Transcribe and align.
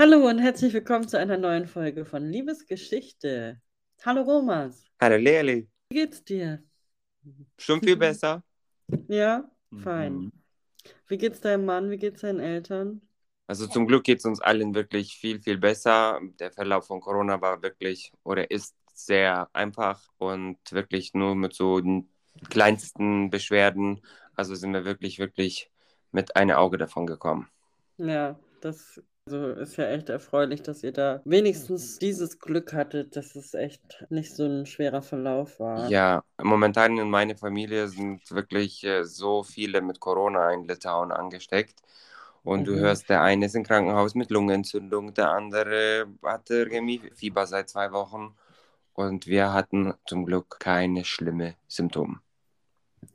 Hallo 0.00 0.26
und 0.26 0.38
herzlich 0.38 0.72
willkommen 0.72 1.06
zu 1.06 1.18
einer 1.18 1.36
neuen 1.36 1.66
Folge 1.66 2.06
von 2.06 2.26
Liebesgeschichte. 2.26 3.60
Hallo 4.02 4.22
Romas, 4.22 4.82
Hallo 4.98 5.16
Leli, 5.16 5.68
wie 5.90 5.94
geht's 5.94 6.24
dir? 6.24 6.62
schon 7.58 7.82
viel 7.82 7.98
besser. 7.98 8.42
Ja, 9.08 9.44
fein. 9.82 10.14
Mhm. 10.14 10.32
Wie 11.06 11.18
geht's 11.18 11.42
deinem 11.42 11.66
Mann? 11.66 11.90
Wie 11.90 11.98
geht's 11.98 12.22
deinen 12.22 12.40
Eltern? 12.40 13.02
Also 13.46 13.66
zum 13.66 13.86
Glück 13.86 14.04
geht 14.04 14.20
es 14.20 14.24
uns 14.24 14.40
allen 14.40 14.74
wirklich 14.74 15.16
viel, 15.16 15.42
viel 15.42 15.58
besser. 15.58 16.18
Der 16.38 16.50
Verlauf 16.50 16.86
von 16.86 17.02
Corona 17.02 17.38
war 17.42 17.60
wirklich 17.60 18.10
oder 18.22 18.50
ist 18.50 18.74
sehr 18.94 19.50
einfach 19.52 20.02
und 20.16 20.56
wirklich 20.70 21.12
nur 21.12 21.34
mit 21.34 21.52
so 21.52 21.78
den 21.78 22.08
kleinsten 22.48 23.28
Beschwerden. 23.28 24.00
Also 24.34 24.54
sind 24.54 24.72
wir 24.72 24.86
wirklich, 24.86 25.18
wirklich 25.18 25.70
mit 26.10 26.36
einem 26.36 26.56
Auge 26.56 26.78
davon 26.78 27.06
gekommen. 27.06 27.50
Ja, 27.98 28.40
das 28.62 28.98
also 29.32 29.50
ist 29.52 29.76
ja 29.76 29.86
echt 29.88 30.08
erfreulich, 30.08 30.62
dass 30.62 30.82
ihr 30.82 30.92
da 30.92 31.22
wenigstens 31.24 31.98
dieses 31.98 32.38
Glück 32.40 32.72
hattet, 32.72 33.16
dass 33.16 33.36
es 33.36 33.54
echt 33.54 34.04
nicht 34.10 34.34
so 34.34 34.44
ein 34.46 34.66
schwerer 34.66 35.02
Verlauf 35.02 35.60
war. 35.60 35.94
Ja, 35.94 36.22
momentan 36.42 36.98
in 36.98 37.10
meiner 37.10 37.36
Familie 37.36 37.88
sind 37.88 38.30
wirklich 38.30 38.84
äh, 38.84 39.04
so 39.04 39.42
viele 39.42 39.80
mit 39.82 40.00
Corona 40.00 40.50
in 40.52 40.64
Litauen 40.64 41.12
angesteckt. 41.12 41.82
Und 42.44 42.64
du 42.66 42.76
Mhm. 42.76 42.78
hörst, 42.78 43.08
der 43.10 43.22
eine 43.22 43.46
ist 43.46 43.54
im 43.54 43.64
Krankenhaus 43.64 44.14
mit 44.14 44.30
Lungenentzündung, 44.30 45.14
der 45.14 45.30
andere 45.30 46.06
hatte 46.24 46.62
irgendwie 46.70 47.10
Fieber 47.14 47.46
seit 47.46 47.68
zwei 47.68 47.92
Wochen. 47.92 48.36
Und 48.94 49.26
wir 49.26 49.52
hatten 49.52 49.94
zum 50.06 50.26
Glück 50.26 50.58
keine 50.60 51.04
schlimmen 51.04 51.54
Symptome. 51.68 52.20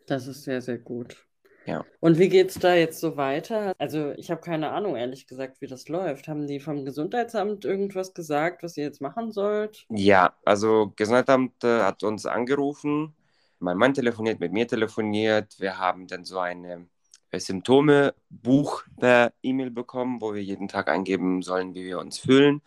Das 0.07 0.25
ist 0.25 0.43
sehr, 0.45 0.63
sehr 0.63 0.79
gut. 0.79 1.27
Ja. 1.65 1.83
Und 1.99 2.19
wie 2.19 2.29
geht's 2.29 2.59
da 2.59 2.75
jetzt 2.75 2.99
so 2.99 3.17
weiter? 3.17 3.73
Also 3.79 4.11
ich 4.17 4.29
habe 4.29 4.41
keine 4.41 4.71
Ahnung, 4.71 4.95
ehrlich 4.95 5.27
gesagt, 5.27 5.61
wie 5.61 5.67
das 5.67 5.89
läuft. 5.89 6.27
Haben 6.27 6.47
die 6.47 6.59
vom 6.59 6.85
Gesundheitsamt 6.85 7.65
irgendwas 7.65 8.13
gesagt, 8.13 8.63
was 8.63 8.77
ihr 8.77 8.83
jetzt 8.83 9.01
machen 9.01 9.31
sollt? 9.31 9.85
Ja, 9.89 10.35
also 10.45 10.93
Gesundheitsamt 10.95 11.63
äh, 11.63 11.81
hat 11.81 12.03
uns 12.03 12.25
angerufen, 12.25 13.15
mein 13.59 13.77
Mann 13.77 13.93
telefoniert, 13.93 14.39
mit 14.39 14.51
mir 14.53 14.67
telefoniert. 14.67 15.59
Wir 15.59 15.79
haben 15.79 16.07
dann 16.07 16.23
so 16.23 16.39
eine 16.39 16.87
äh, 17.31 17.39
Symptome-Buch 17.39 18.83
per 18.99 19.33
E-Mail 19.41 19.71
bekommen, 19.71 20.21
wo 20.21 20.33
wir 20.33 20.43
jeden 20.43 20.67
Tag 20.67 20.87
eingeben 20.87 21.41
sollen, 21.41 21.73
wie 21.73 21.85
wir 21.85 21.99
uns 21.99 22.19
fühlen. 22.19 22.61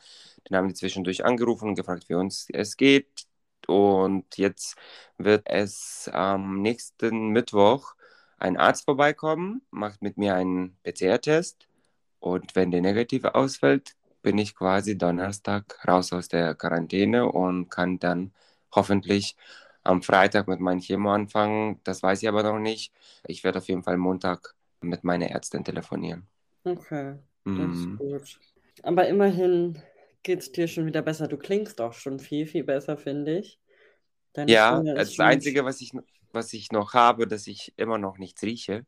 Dann 0.45 0.59
haben 0.59 0.69
die 0.69 0.75
zwischendurch 0.75 1.25
angerufen 1.25 1.69
und 1.69 1.75
gefragt, 1.75 2.09
wie 2.09 2.15
uns 2.15 2.49
es 2.53 2.77
geht. 2.77 3.27
Und 3.67 4.39
jetzt 4.39 4.77
wird 5.19 5.43
es 5.45 6.11
am 6.13 6.63
nächsten 6.63 7.29
Mittwoch 7.29 7.95
ein 8.39 8.56
Arzt 8.56 8.84
vorbeikommen, 8.84 9.62
macht 9.70 10.03
mit 10.03 10.17
mir 10.19 10.34
einen 10.34 10.77
PCR-Test 10.83 11.69
und 12.20 12.55
wenn 12.56 12.70
der 12.70 12.80
negativ 12.83 13.25
ausfällt, 13.25 13.97
bin 14.22 14.39
ich 14.39 14.55
quasi 14.56 14.98
Donnerstag 14.98 15.64
raus 15.86 16.12
aus 16.12 16.28
der 16.28 16.55
Quarantäne 16.55 17.27
und 17.30 17.70
kann 17.70 17.98
dann 17.98 18.33
hoffentlich 18.75 19.36
am 19.84 20.03
Freitag 20.03 20.48
mit 20.48 20.61
meinem 20.61 20.80
Chemo 20.80 21.12
anfangen. 21.12 21.80
Das 21.84 22.03
weiß 22.03 22.22
ich 22.22 22.28
aber 22.28 22.42
noch 22.42 22.58
nicht. 22.58 22.92
Ich 23.27 23.45
werde 23.45 23.58
auf 23.58 23.69
jeden 23.69 23.83
Fall 23.84 23.97
Montag 23.97 24.55
mit 24.80 25.05
meiner 25.05 25.28
Ärztin 25.30 25.64
telefonieren. 25.64 26.28
Okay, 26.64 27.19
das 27.55 27.70
ist 27.73 27.89
Mhm. 27.89 27.98
gut. 27.98 28.39
Aber 28.83 29.08
immerhin 29.08 29.80
geht's 30.23 30.52
dir 30.52 30.69
schon 30.69 30.86
wieder 30.86 31.02
besser. 31.02 31.28
Du 31.28 31.36
klingst 31.39 31.80
auch 31.80 31.92
schon 31.95 32.19
viel, 32.20 32.47
viel 32.47 32.64
besser, 32.64 32.97
finde 32.97 33.39
ich. 33.39 33.61
Deine 34.34 34.58
Ja, 34.62 34.84
das. 34.84 35.19
Einzige, 35.19 35.64
was 35.64 35.80
ich, 35.80 35.92
was 36.33 36.53
ich 36.53 36.73
noch 36.73 36.95
habe, 36.95 37.27
dass 37.27 37.47
ich 37.47 37.73
immer 37.77 37.98
noch 37.98 38.19
nichts 38.19 38.43
rieche. 38.43 38.84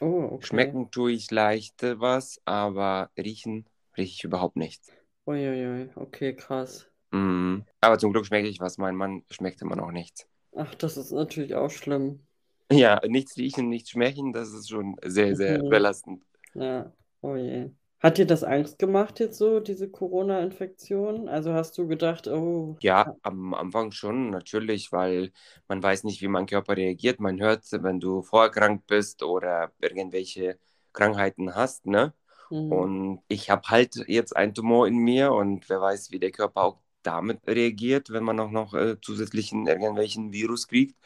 Oh, 0.00 0.28
okay. 0.32 0.46
Schmecken 0.46 0.90
tue 0.90 1.12
ich 1.12 1.30
leicht 1.30 1.82
was, 1.82 2.40
aber 2.44 3.10
riechen 3.16 3.66
rieche 3.96 4.14
ich 4.14 4.24
überhaupt 4.24 4.56
nichts. 4.56 4.92
Uiuiui, 5.26 5.90
okay, 5.96 6.34
krass. 6.34 6.86
Mhm. 7.10 7.64
Aber 7.80 7.98
zum 7.98 8.12
Glück 8.12 8.26
schmecke 8.26 8.48
ich 8.48 8.60
was. 8.60 8.78
Mein 8.78 8.96
Mann 8.96 9.22
schmeckt 9.30 9.62
immer 9.62 9.76
noch 9.76 9.90
nichts. 9.90 10.26
Ach, 10.56 10.74
das 10.74 10.96
ist 10.96 11.12
natürlich 11.12 11.54
auch 11.54 11.70
schlimm. 11.70 12.26
Ja, 12.70 13.00
nichts 13.06 13.36
riechen, 13.36 13.68
nichts 13.68 13.90
schmecken, 13.90 14.32
das 14.32 14.52
ist 14.52 14.68
schon 14.68 14.96
sehr, 15.04 15.34
sehr 15.36 15.58
Mhm. 15.58 15.68
belastend. 15.70 16.22
Ja, 16.54 16.92
oh 17.22 17.36
je. 17.36 17.70
Hat 18.00 18.18
dir 18.18 18.26
das 18.26 18.42
Angst 18.42 18.80
gemacht 18.80 19.20
jetzt 19.20 19.38
so, 19.38 19.60
diese 19.60 19.88
Corona-Infektion? 19.88 21.28
Also 21.28 21.52
hast 21.54 21.78
du 21.78 21.86
gedacht, 21.86 22.26
oh, 22.26 22.76
Ja, 22.80 23.16
am 23.22 23.54
Anfang 23.54 23.90
schon, 23.90 24.30
natürlich, 24.30 24.92
weil 24.92 25.32
man 25.66 25.82
weiß 25.82 26.04
nicht, 26.04 26.22
wie 26.22 26.28
mein 26.28 26.46
Körper 26.46 26.76
reagiert. 26.76 27.18
Man 27.18 27.40
hört, 27.40 27.64
wenn 27.72 27.98
du 27.98 28.22
vorerkrankt 28.22 28.86
bist 28.86 29.22
oder 29.24 29.72
irgendwelche 29.80 30.58
Krankheiten 30.92 31.54
hast, 31.56 31.86
ne? 31.86 32.14
mhm. 32.50 32.88
Und 32.88 33.22
ich 33.28 33.50
habe 33.50 33.68
halt 33.68 33.96
jetzt 34.08 34.36
einen 34.36 34.54
Tumor 34.54 34.86
in 34.88 34.98
mir 34.98 35.32
und 35.32 35.68
wer 35.70 35.80
weiß, 35.80 36.12
wie 36.12 36.20
der 36.20 36.32
Körper 36.32 36.62
auch 36.64 36.80
damit 37.02 37.46
reagiert, 37.48 38.10
wenn 38.10 38.24
man 38.24 38.40
auch 38.40 38.50
noch 38.50 38.74
äh, 38.74 39.00
zusätzlichen 39.00 39.66
irgendwelchen 39.66 40.32
Virus 40.32 40.68
kriegt. 40.68 40.96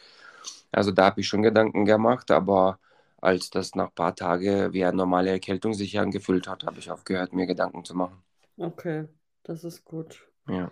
Also 0.73 0.91
da 0.93 1.07
habe 1.07 1.21
ich 1.21 1.29
schon 1.29 1.43
Gedanken 1.43 1.85
gemacht, 1.85 2.31
aber 2.31 2.79
als 3.23 3.51
das 3.51 3.75
nach 3.75 3.89
ein 3.89 3.95
paar 3.95 4.15
Tagen 4.17 4.73
wie 4.73 4.85
eine 4.85 4.97
normale 4.97 5.31
Erkältung 5.31 5.75
sich 5.75 5.99
angefühlt 5.99 6.49
hat, 6.49 6.65
habe 6.65 6.81
ich 6.81 6.91
aufgehört, 6.91 7.33
mir 7.33 7.47
Gedanken 7.47 7.85
zu 7.85 7.95
machen. 7.95 8.23
Okay, 8.57 9.09
das 9.45 9.65
ist 9.65 9.85
gut. 9.85 10.29
Ja. 10.49 10.71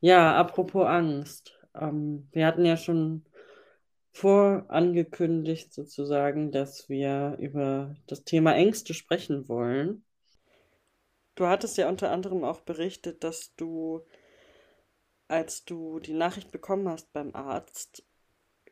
Ja, 0.00 0.36
apropos 0.36 0.86
Angst. 0.86 1.58
Ähm, 1.74 2.28
wir 2.30 2.46
hatten 2.46 2.64
ja 2.64 2.76
schon 2.76 3.24
vorangekündigt 4.12 5.74
sozusagen, 5.74 6.52
dass 6.52 6.88
wir 6.88 7.36
über 7.40 7.96
das 8.06 8.24
Thema 8.24 8.54
Ängste 8.54 8.94
sprechen 8.94 9.48
wollen. 9.48 10.04
Du 11.34 11.46
hattest 11.46 11.76
ja 11.76 11.88
unter 11.88 12.10
anderem 12.10 12.44
auch 12.44 12.60
berichtet, 12.60 13.24
dass 13.24 13.54
du, 13.56 14.06
als 15.26 15.64
du 15.64 15.98
die 15.98 16.14
Nachricht 16.14 16.52
bekommen 16.52 16.88
hast 16.88 17.12
beim 17.12 17.34
Arzt, 17.34 18.04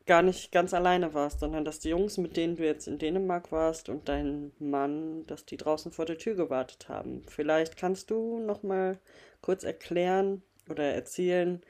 gar 0.07 0.23
nicht 0.23 0.53
ganz 0.53 0.73
alleine 0.73 1.15
warst, 1.15 1.41
sondern 1.41 1.65
dass 1.65 1.81
die 1.81 1.91
Jungs, 1.91 2.19
mit 2.19 2.37
denen 2.37 2.57
du 2.57 2.65
jetzt 2.65 2.87
in 2.87 2.99
Dänemark 2.99 3.53
warst 3.53 3.89
und 3.89 4.09
dein 4.09 4.53
Mann, 4.59 5.27
dass 5.27 5.45
die 5.45 5.57
draußen 5.57 5.93
vor 5.93 6.05
der 6.07 6.19
Tür 6.19 6.35
gewartet 6.35 6.89
haben. 6.89 7.25
Vielleicht 7.29 7.77
kannst 7.77 8.11
du 8.11 8.39
noch 8.39 8.63
mal 8.63 8.99
kurz 9.41 9.65
erklären 9.65 10.43
oder 10.71 10.85
erzählen, 10.85 11.63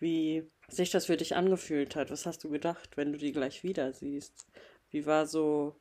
wie 0.00 0.48
sich 0.68 0.90
das 0.90 1.06
für 1.06 1.16
dich 1.16 1.36
angefühlt 1.36 1.96
hat. 1.96 2.10
Was 2.10 2.26
hast 2.26 2.42
du 2.44 2.50
gedacht, 2.50 2.96
wenn 2.96 3.12
du 3.12 3.18
die 3.18 3.32
gleich 3.32 3.62
wieder 3.62 3.92
siehst? 3.92 4.46
Wie 4.90 5.06
war 5.06 5.26
so 5.26 5.76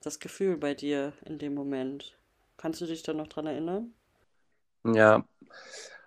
das 0.00 0.20
Gefühl 0.20 0.56
bei 0.56 0.74
dir 0.74 1.12
in 1.24 1.38
dem 1.38 1.54
Moment? 1.54 2.18
Kannst 2.56 2.80
du 2.80 2.86
dich 2.86 3.02
da 3.02 3.14
noch 3.14 3.28
dran 3.28 3.46
erinnern? 3.46 3.94
Ja, 4.84 5.24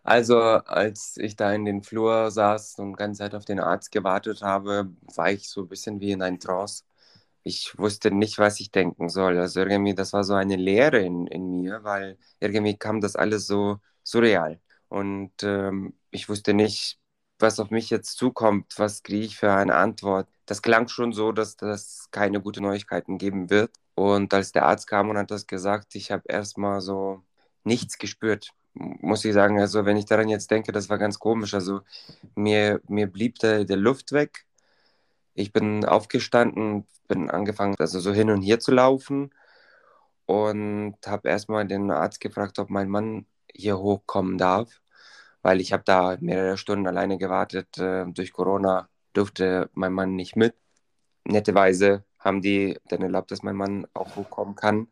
also 0.04 0.38
als 0.40 1.18
ich 1.18 1.36
da 1.36 1.54
in 1.54 1.66
den 1.66 1.84
Flur 1.84 2.32
saß 2.32 2.76
und 2.80 2.96
ganze 2.98 3.20
Zeit 3.20 3.36
auf 3.36 3.46
den 3.46 3.60
Arzt 3.60 3.92
gewartet 3.92 4.42
habe, 4.42 4.90
war 5.16 5.32
ich 5.32 5.48
so 5.50 5.62
ein 5.62 5.68
bisschen 5.68 6.00
wie 6.00 6.12
in 6.12 6.22
einem 6.22 6.40
Trance. 6.40 6.84
Ich 7.44 7.78
wusste 7.78 8.12
nicht, 8.12 8.38
was 8.40 8.60
ich 8.60 8.72
denken 8.72 9.10
soll. 9.10 9.38
Also 9.40 9.62
irgendwie, 9.62 9.96
das 9.96 10.14
war 10.14 10.24
so 10.24 10.34
eine 10.36 10.56
Leere 10.58 11.00
in, 11.00 11.28
in 11.28 11.52
mir, 11.62 11.84
weil 11.84 12.18
irgendwie 12.40 12.78
kam 12.78 13.02
das 13.02 13.16
alles 13.16 13.48
so 13.48 13.80
surreal. 14.04 14.60
Und 14.90 15.32
ähm, 15.44 15.94
ich 16.12 16.30
wusste 16.30 16.54
nicht, 16.54 17.00
was 17.40 17.60
auf 17.60 17.72
mich 17.72 17.90
jetzt 17.90 18.18
zukommt, 18.18 18.74
was 18.78 19.04
kriege 19.04 19.26
ich 19.26 19.38
für 19.38 19.52
eine 19.54 19.76
Antwort. 19.76 20.30
Das 20.46 20.62
klang 20.62 20.88
schon 20.88 21.14
so, 21.14 21.32
dass 21.32 21.58
das 21.58 22.08
keine 22.12 22.42
guten 22.42 22.64
Neuigkeiten 22.64 23.18
geben 23.18 23.50
wird. 23.50 23.72
Und 23.96 24.34
als 24.34 24.52
der 24.52 24.66
Arzt 24.66 24.88
kam 24.88 25.10
und 25.10 25.18
hat 25.18 25.32
das 25.32 25.48
gesagt, 25.48 25.96
ich 25.96 26.12
habe 26.12 26.24
erstmal 26.28 26.82
so 26.82 27.24
nichts 27.64 27.98
gespürt 27.98 28.52
muss 28.74 29.26
ich 29.26 29.34
sagen, 29.34 29.60
also 29.60 29.86
wenn 29.86 29.98
ich 29.98 30.06
daran 30.06 30.30
jetzt 30.30 30.52
denke, 30.52 30.72
das 30.72 30.90
war 30.90 30.98
ganz 30.98 31.20
komisch. 31.20 31.54
Also 31.54 31.82
mir, 32.36 32.82
mir 32.88 33.08
blieb 33.08 33.40
der, 33.40 33.66
der 33.66 33.78
Luft 33.78 34.12
weg. 34.12 34.46
Ich 35.34 35.54
bin 35.54 35.86
aufgestanden, 35.86 36.86
bin 37.08 37.30
angefangen, 37.30 37.76
also 37.80 38.00
so 38.00 38.14
hin 38.14 38.30
und 38.30 38.42
her 38.42 38.60
zu 38.60 38.72
laufen 38.72 39.32
und 40.26 40.96
habe 41.06 41.30
erstmal 41.30 41.68
den 41.68 41.92
Arzt 41.92 42.22
gefragt, 42.22 42.60
ob 42.60 42.70
mein 42.70 42.90
Mann 42.90 43.26
hier 43.54 43.80
hochkommen 43.80 44.38
darf, 44.38 44.82
weil 45.42 45.62
ich 45.62 45.74
habe 45.74 45.84
da 45.86 46.18
mehrere 46.22 46.58
Stunden 46.58 46.88
alleine 46.88 47.18
gewartet. 47.18 47.78
Äh, 47.78 48.06
durch 48.08 48.32
Corona 48.34 48.90
durfte 49.14 49.70
mein 49.74 49.94
Mann 49.94 50.16
nicht 50.16 50.36
mit. 50.36 50.56
Netterweise 51.26 52.04
haben 52.20 52.42
die 52.42 52.80
dann 52.88 53.02
erlaubt, 53.02 53.32
dass 53.32 53.44
mein 53.44 53.56
Mann 53.56 53.88
auch 53.94 54.16
hochkommen 54.16 54.56
kann. 54.56 54.88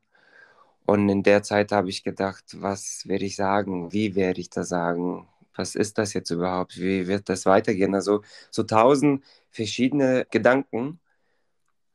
Und 0.90 1.08
in 1.08 1.22
der 1.22 1.44
Zeit 1.44 1.72
habe 1.72 1.90
ich 1.90 2.04
gedacht, 2.04 2.44
was 2.62 3.08
werde 3.08 3.24
ich 3.26 3.36
sagen? 3.36 3.94
Wie 3.94 4.16
werde 4.16 4.42
ich 4.42 4.50
das 4.50 4.70
sagen? 4.70 5.28
Was 5.54 5.76
ist 5.76 6.00
das 6.00 6.14
jetzt 6.14 6.32
überhaupt? 6.32 6.78
Wie 6.80 7.06
wird 7.06 7.30
das 7.30 7.46
weitergehen? 7.46 7.94
Also 7.94 8.24
so 8.50 8.64
tausend 8.64 9.24
verschiedene 9.52 10.26
Gedanken. 10.32 11.00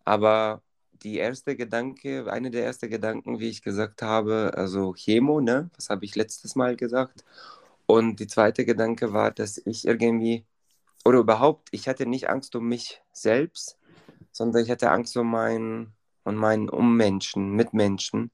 Aber 0.05 0.63
die 1.03 1.17
erste 1.17 1.57
Gedanke, 1.57 2.31
eine 2.31 2.53
der 2.53 2.67
ersten 2.67 2.89
Gedanken, 2.89 3.41
wie 3.41 3.49
ich 3.49 3.63
gesagt 3.63 4.01
habe, 4.01 4.53
also 4.55 4.93
Chemo, 4.93 5.41
ne? 5.41 5.71
Das 5.75 5.91
habe 5.91 6.05
ich 6.05 6.15
letztes 6.15 6.55
Mal 6.55 6.77
gesagt. 6.77 7.25
Und 7.87 8.21
die 8.21 8.29
zweite 8.29 8.65
Gedanke 8.65 9.13
war, 9.13 9.33
dass 9.33 9.61
ich 9.67 9.89
irgendwie, 9.89 10.45
oder 11.05 11.19
überhaupt, 11.19 11.69
ich 11.73 11.89
hatte 11.89 12.07
nicht 12.07 12.29
Angst 12.29 12.55
um 12.55 12.69
mich 12.69 13.03
selbst, 13.13 13.77
sondern 14.31 14.63
ich 14.63 14.71
hatte 14.71 14.93
Angst 14.93 15.17
um 15.17 15.29
meinen, 15.33 15.95
um 16.23 16.37
meinen 16.37 16.69
Ummenschen, 16.69 17.57
Mitmenschen 17.57 18.31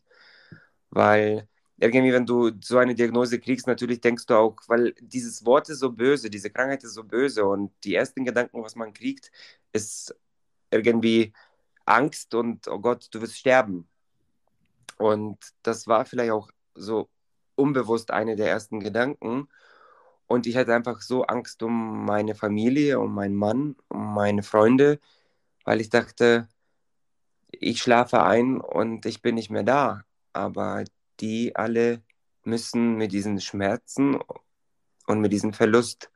weil 0.91 1.49
irgendwie, 1.79 2.13
wenn 2.13 2.27
du 2.27 2.51
so 2.63 2.79
eine 2.79 2.95
Diagnose 2.95 3.41
kriegst, 3.41 3.67
natürlich 3.67 4.01
denkst 4.01 4.27
du 4.27 4.35
auch, 4.35 4.57
weil 4.69 4.95
dieses 5.01 5.45
Wort 5.47 5.69
ist 5.71 5.81
so 5.81 5.91
böse, 5.93 6.29
diese 6.31 6.51
Krankheit 6.51 6.85
ist 6.85 6.95
so 6.95 7.05
böse 7.05 7.45
und 7.47 7.73
die 7.85 7.95
ersten 7.95 8.25
Gedanken, 8.25 8.63
was 8.63 8.77
man 8.77 8.93
kriegt, 8.93 9.33
ist 9.73 10.15
irgendwie 10.71 11.33
Angst 11.87 12.35
und 12.35 12.69
oh 12.69 12.79
Gott, 12.79 13.09
du 13.13 13.21
wirst 13.23 13.39
sterben. 13.39 13.89
Und 14.99 15.39
das 15.63 15.87
war 15.87 16.05
vielleicht 16.05 16.33
auch 16.33 16.51
so 16.75 17.09
unbewusst 17.57 18.11
eine 18.11 18.37
der 18.37 18.51
ersten 18.51 18.81
Gedanken. 18.81 19.49
Und 20.27 20.47
ich 20.47 20.57
hatte 20.57 20.75
einfach 20.75 21.01
so 21.01 21.25
Angst 21.25 21.63
um 21.63 22.05
meine 22.05 22.35
Familie, 22.35 23.01
um 23.01 23.15
meinen 23.15 23.37
Mann, 23.37 23.77
um 23.89 24.15
meine 24.15 24.43
Freunde, 24.43 25.01
weil 25.65 25.81
ich 25.81 25.91
dachte, 25.91 26.49
ich 27.51 27.83
schlafe 27.83 28.23
ein 28.23 28.61
und 28.61 29.07
ich 29.07 29.23
bin 29.23 29.35
nicht 29.35 29.51
mehr 29.51 29.65
da. 29.65 30.05
Aber 30.33 30.85
die 31.21 31.55
alle 31.57 32.03
müssen 32.45 32.97
mit 32.97 33.13
diesen 33.13 33.41
Schmerzen 33.41 34.19
und 35.07 35.21
mit 35.21 35.33
diesem 35.33 35.53
Verlust 35.53 36.11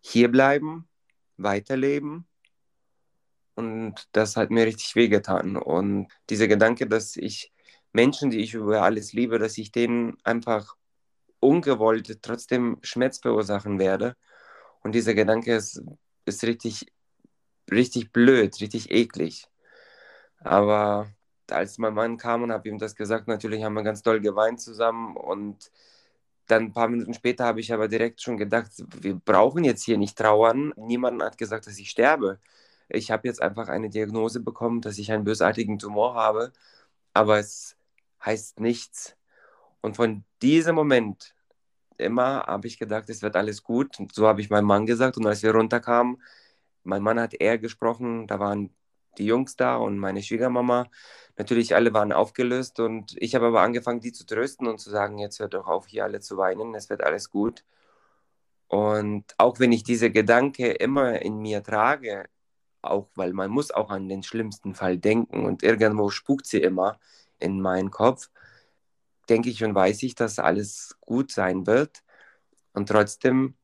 hierbleiben, 0.00 0.88
weiterleben. 1.36 2.26
Und 3.54 4.08
das 4.12 4.36
hat 4.36 4.50
mir 4.50 4.66
richtig 4.66 4.94
wehgetan. 4.96 5.56
Und 5.56 6.08
dieser 6.30 6.48
Gedanke, 6.48 6.86
dass 6.86 7.16
ich 7.16 7.52
Menschen, 7.92 8.30
die 8.30 8.38
ich 8.38 8.54
über 8.54 8.82
alles 8.82 9.12
liebe, 9.12 9.38
dass 9.38 9.58
ich 9.58 9.72
denen 9.72 10.16
einfach 10.24 10.76
ungewollt 11.40 12.22
trotzdem 12.22 12.78
Schmerz 12.82 13.18
verursachen 13.18 13.78
werde. 13.78 14.16
Und 14.82 14.94
dieser 14.94 15.14
Gedanke 15.14 15.54
ist, 15.54 15.82
ist 16.24 16.44
richtig, 16.44 16.86
richtig 17.70 18.12
blöd, 18.12 18.60
richtig 18.60 18.90
eklig. 18.90 19.46
Aber 20.38 21.10
als 21.52 21.78
mein 21.78 21.94
Mann 21.94 22.16
kam 22.16 22.42
und 22.42 22.52
habe 22.52 22.68
ihm 22.68 22.78
das 22.78 22.96
gesagt, 22.96 23.28
natürlich 23.28 23.62
haben 23.64 23.74
wir 23.74 23.82
ganz 23.82 24.02
doll 24.02 24.20
geweint 24.20 24.60
zusammen 24.60 25.16
und 25.16 25.70
dann 26.46 26.64
ein 26.64 26.72
paar 26.72 26.88
Minuten 26.88 27.14
später 27.14 27.44
habe 27.44 27.60
ich 27.60 27.72
aber 27.72 27.88
direkt 27.88 28.20
schon 28.22 28.36
gedacht, 28.36 28.70
wir 29.00 29.14
brauchen 29.14 29.64
jetzt 29.64 29.84
hier 29.84 29.98
nicht 29.98 30.18
trauern. 30.18 30.72
Niemand 30.76 31.22
hat 31.22 31.38
gesagt, 31.38 31.66
dass 31.66 31.78
ich 31.78 31.90
sterbe. 31.90 32.40
Ich 32.88 33.10
habe 33.10 33.28
jetzt 33.28 33.40
einfach 33.42 33.68
eine 33.68 33.90
Diagnose 33.90 34.40
bekommen, 34.40 34.80
dass 34.80 34.98
ich 34.98 35.12
einen 35.12 35.24
bösartigen 35.24 35.78
Tumor 35.78 36.14
habe, 36.14 36.52
aber 37.14 37.38
es 37.38 37.76
heißt 38.24 38.60
nichts. 38.60 39.16
Und 39.80 39.96
von 39.96 40.24
diesem 40.42 40.74
Moment 40.74 41.34
immer 41.98 42.44
habe 42.46 42.66
ich 42.66 42.78
gedacht, 42.78 43.08
es 43.10 43.22
wird 43.22 43.36
alles 43.36 43.62
gut. 43.62 43.98
Und 44.00 44.14
so 44.14 44.26
habe 44.28 44.40
ich 44.40 44.50
meinem 44.50 44.66
Mann 44.66 44.86
gesagt. 44.86 45.16
Und 45.16 45.26
als 45.26 45.42
wir 45.42 45.52
runterkamen, 45.52 46.22
mein 46.84 47.02
Mann 47.02 47.20
hat 47.20 47.34
eher 47.34 47.58
gesprochen, 47.58 48.26
da 48.26 48.38
waren 48.40 48.70
die 49.18 49.26
Jungs 49.26 49.56
da 49.56 49.76
und 49.76 49.98
meine 49.98 50.22
Schwiegermama. 50.22 50.86
Natürlich, 51.36 51.74
alle 51.74 51.92
waren 51.94 52.12
aufgelöst 52.12 52.80
und 52.80 53.14
ich 53.18 53.34
habe 53.34 53.46
aber 53.46 53.62
angefangen, 53.62 54.00
die 54.00 54.12
zu 54.12 54.26
trösten 54.26 54.66
und 54.66 54.78
zu 54.78 54.90
sagen, 54.90 55.18
jetzt 55.18 55.40
hört 55.40 55.54
doch 55.54 55.66
auf, 55.66 55.86
hier 55.86 56.04
alle 56.04 56.20
zu 56.20 56.36
weinen, 56.36 56.74
es 56.74 56.90
wird 56.90 57.02
alles 57.02 57.30
gut. 57.30 57.64
Und 58.68 59.34
auch 59.38 59.58
wenn 59.60 59.72
ich 59.72 59.84
diese 59.84 60.10
Gedanke 60.10 60.72
immer 60.72 61.20
in 61.20 61.38
mir 61.38 61.62
trage, 61.62 62.28
auch 62.82 63.08
weil 63.14 63.32
man 63.32 63.50
muss 63.50 63.70
auch 63.70 63.90
an 63.90 64.08
den 64.08 64.22
schlimmsten 64.22 64.74
Fall 64.74 64.98
denken 64.98 65.44
und 65.46 65.62
irgendwo 65.62 66.10
spukt 66.10 66.46
sie 66.46 66.60
immer 66.60 66.98
in 67.38 67.60
meinen 67.60 67.90
Kopf, 67.90 68.30
denke 69.28 69.50
ich 69.50 69.62
und 69.64 69.74
weiß 69.74 70.02
ich, 70.02 70.14
dass 70.14 70.38
alles 70.38 70.96
gut 71.00 71.32
sein 71.32 71.66
wird. 71.66 72.02
Und 72.72 72.88
trotzdem, 72.88 73.56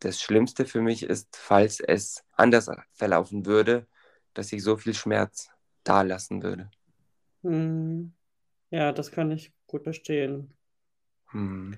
das 0.00 0.20
Schlimmste 0.20 0.66
für 0.66 0.80
mich 0.82 1.02
ist, 1.02 1.36
falls 1.36 1.80
es 1.80 2.24
anders 2.32 2.70
verlaufen 2.92 3.46
würde, 3.46 3.86
dass 4.38 4.52
ich 4.52 4.62
so 4.62 4.76
viel 4.76 4.94
Schmerz 4.94 5.50
da 5.84 6.02
lassen 6.02 6.42
würde. 6.42 6.70
Hm. 7.42 8.12
Ja, 8.70 8.92
das 8.92 9.10
kann 9.12 9.30
ich 9.30 9.52
gut 9.66 9.84
verstehen. 9.84 10.52
Hm. 11.30 11.76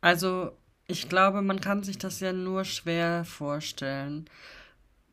Also, 0.00 0.52
ich 0.86 1.08
glaube, 1.08 1.42
man 1.42 1.60
kann 1.60 1.82
sich 1.82 1.98
das 1.98 2.20
ja 2.20 2.32
nur 2.32 2.64
schwer 2.64 3.24
vorstellen, 3.24 4.28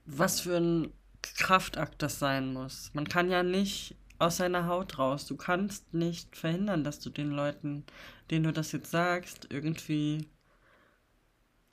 was 0.06 0.42
für 0.42 0.58
ein 0.58 0.94
Kraftakt 1.22 2.02
das 2.02 2.20
sein 2.20 2.54
muss. 2.54 2.92
Man 2.94 3.08
kann 3.08 3.30
ja 3.30 3.44
nicht 3.44 3.96
aus 4.20 4.38
seiner 4.38 4.68
Haut 4.68 5.00
raus. 5.00 5.26
Du 5.28 5.36
kannst 5.38 5.94
nicht 5.94 6.36
verhindern, 6.36 6.84
dass 6.84 7.00
du 7.00 7.10
den 7.10 7.32
Leuten, 7.32 7.86
denen 8.30 8.46
du 8.46 8.54
das 8.54 8.72
jetzt 8.72 8.92
sagst, 8.92 9.48
irgendwie 9.50 10.28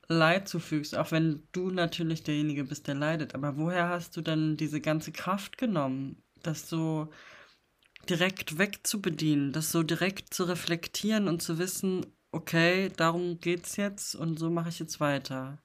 Leid 0.08 0.48
zufügst, 0.48 0.96
auch 0.96 1.12
wenn 1.12 1.46
du 1.52 1.70
natürlich 1.70 2.22
derjenige 2.22 2.64
bist, 2.64 2.86
der 2.88 2.94
leidet. 2.94 3.34
Aber 3.34 3.56
woher 3.58 3.88
hast 3.88 4.16
du 4.16 4.22
dann 4.22 4.56
diese 4.56 4.80
ganze 4.80 5.12
Kraft 5.12 5.58
genommen, 5.58 6.22
das 6.42 6.68
so 6.68 7.10
direkt 8.08 8.58
wegzubedienen, 8.58 9.52
das 9.52 9.70
so 9.72 9.84
direkt 9.84 10.34
zu 10.34 10.44
reflektieren 10.44 11.28
und 11.28 11.42
zu 11.42 11.58
wissen, 11.58 12.06
okay, 12.32 12.90
darum 12.96 13.40
geht's 13.40 13.76
jetzt 13.76 14.16
und 14.16 14.38
so 14.38 14.50
mache 14.50 14.70
ich 14.70 14.80
jetzt 14.80 14.98
weiter? 15.00 15.58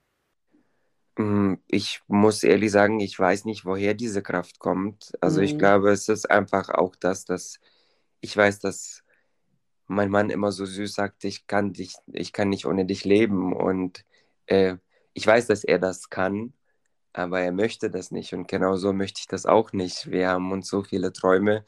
Mm, 1.17 1.55
ich 1.67 2.01
muss 2.07 2.43
ehrlich 2.43 2.71
sagen, 2.71 2.99
ich 2.99 3.17
weiß 3.19 3.45
nicht, 3.45 3.65
woher 3.65 3.93
diese 3.93 4.23
Kraft 4.23 4.59
kommt. 4.59 5.11
Also 5.21 5.41
ich 5.41 5.57
Mhm. 5.57 5.57
glaube, 5.57 5.91
es 5.91 6.09
ist 6.09 6.29
einfach 6.29 6.69
auch 6.69 6.95
das, 6.95 7.25
dass 7.25 7.59
ich 8.21 8.35
weiß, 8.35 8.59
dass 8.59 9.03
mein 9.87 10.09
Mann 10.11 10.29
immer 10.31 10.51
so 10.51 10.65
süß 10.65 10.93
sagt, 10.93 11.23
ich 11.25 11.47
kann 11.47 11.73
dich, 11.73 11.95
ich 12.13 12.33
kann 12.33 12.49
nicht 12.49 12.65
ohne 12.67 12.85
dich 12.85 13.05
leben. 13.05 13.53
Und 13.55 14.05
äh, 14.47 14.77
ich 15.13 15.27
weiß, 15.27 15.47
dass 15.47 15.63
er 15.63 15.79
das 15.79 16.09
kann, 16.09 16.53
aber 17.13 17.41
er 17.41 17.51
möchte 17.51 17.89
das 17.89 18.11
nicht. 18.11 18.33
Und 18.33 18.47
genauso 18.47 18.93
möchte 18.93 19.19
ich 19.21 19.27
das 19.27 19.45
auch 19.45 19.73
nicht. 19.73 20.09
Wir 20.11 20.29
haben 20.29 20.51
uns 20.51 20.67
so 20.69 20.83
viele 20.83 21.13
Träume 21.13 21.65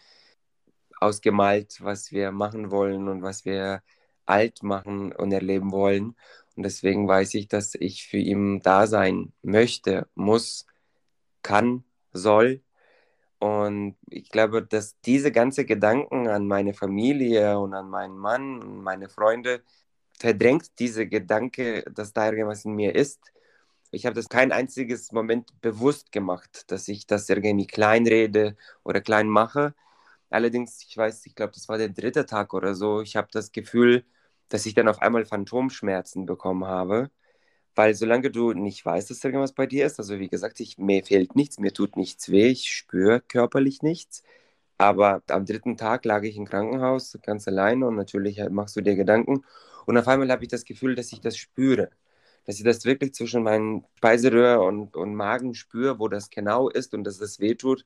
ausgemalt, 1.00 1.78
was 1.82 2.12
wir 2.12 2.32
machen 2.32 2.72
wollen 2.72 3.08
und 3.08 3.22
was 3.22 3.46
wir 3.46 3.84
alt 4.26 4.64
machen 4.64 5.12
und 5.14 5.32
erleben 5.32 5.72
wollen. 5.72 6.16
Und 6.56 6.64
deswegen 6.64 7.08
weiß 7.08 7.34
ich, 7.36 7.48
dass 7.48 7.76
ich 7.76 8.08
für 8.08 8.18
ihn 8.18 8.62
da 8.62 8.88
sein 8.88 9.34
möchte, 9.44 10.08
muss, 10.16 10.66
kann, 11.44 11.84
soll. 12.14 12.64
Und 13.40 13.98
ich 14.10 14.30
glaube, 14.30 14.64
dass 14.66 15.00
diese 15.02 15.32
ganzen 15.32 15.66
Gedanken 15.68 16.28
an 16.28 16.48
meine 16.48 16.74
Familie 16.74 17.60
und 17.60 17.74
an 17.74 17.90
meinen 17.90 18.18
Mann 18.18 18.62
und 18.64 18.82
meine 18.82 19.10
Freunde 19.10 19.64
verdrängt 20.20 20.80
diese 20.80 21.08
Gedanke, 21.08 21.84
dass 21.94 22.14
da 22.14 22.28
irgendwas 22.28 22.66
in 22.66 22.74
mir 22.76 22.96
ist. 22.96 23.32
Ich 23.92 24.06
habe 24.06 24.16
das 24.16 24.30
kein 24.30 24.52
einziges 24.52 25.12
Moment 25.12 25.60
bewusst 25.62 26.12
gemacht, 26.12 26.72
dass 26.72 26.88
ich 26.88 27.08
das 27.08 27.30
irgendwie 27.30 27.68
klein 27.68 28.08
rede 28.08 28.58
oder 28.84 29.02
klein 29.02 29.30
mache. 29.30 29.74
Allerdings, 30.30 30.84
ich 30.88 30.98
weiß, 30.98 31.26
ich 31.28 31.36
glaube, 31.36 31.54
das 31.54 31.70
war 31.70 31.78
der 31.78 31.90
dritte 31.90 32.26
Tag 32.26 32.54
oder 32.54 32.76
so. 32.76 33.02
Ich 33.02 33.16
habe 33.18 33.30
das 33.32 33.52
Gefühl, 33.52 34.06
dass 34.50 34.66
ich 34.66 34.74
dann 34.76 34.88
auf 34.90 35.02
einmal 35.02 35.26
Phantomschmerzen 35.26 36.26
bekommen 36.26 36.66
habe. 36.66 37.12
Weil 37.76 37.94
solange 37.96 38.32
du 38.32 38.54
nicht 38.54 38.86
weißt, 38.86 39.10
dass 39.10 39.24
irgendwas 39.24 39.54
bei 39.54 39.66
dir 39.68 39.86
ist, 39.86 40.00
also 40.00 40.20
wie 40.20 40.30
gesagt, 40.30 40.60
ich, 40.62 40.78
mir 40.78 41.04
fehlt 41.04 41.36
nichts, 41.36 41.60
mir 41.60 41.74
tut 41.74 41.98
nichts 41.98 42.30
weh, 42.32 42.48
ich 42.50 42.74
spüre 42.74 43.20
körperlich 43.22 43.82
nichts. 43.82 44.24
Aber 44.78 45.24
am 45.30 45.46
dritten 45.46 45.78
Tag 45.78 46.06
lag 46.06 46.24
ich 46.24 46.38
im 46.38 46.46
Krankenhaus 46.46 47.18
ganz 47.24 47.48
alleine 47.48 47.88
und 47.88 47.96
natürlich 47.96 48.42
machst 48.50 48.76
du 48.78 48.82
dir 48.82 48.96
Gedanken. 48.96 49.44
Und 49.86 49.98
auf 49.98 50.08
einmal 50.08 50.32
habe 50.32 50.44
ich 50.44 50.50
das 50.50 50.66
Gefühl, 50.66 50.96
dass 50.96 51.12
ich 51.12 51.22
das 51.22 51.38
spüre. 51.38 51.90
Dass 52.46 52.58
ich 52.58 52.64
das 52.64 52.86
wirklich 52.86 53.14
zwischen 53.14 53.44
meinem 53.44 53.86
Speiseröhr 53.98 54.62
und, 54.62 54.96
und 54.96 55.16
Magen 55.16 55.56
spüre, 55.56 56.00
wo 56.00 56.08
das 56.08 56.30
genau 56.30 56.70
ist 56.70 56.94
und 56.94 57.04
dass 57.04 57.20
es 57.22 57.40
weh 57.40 57.56
tut. 57.56 57.86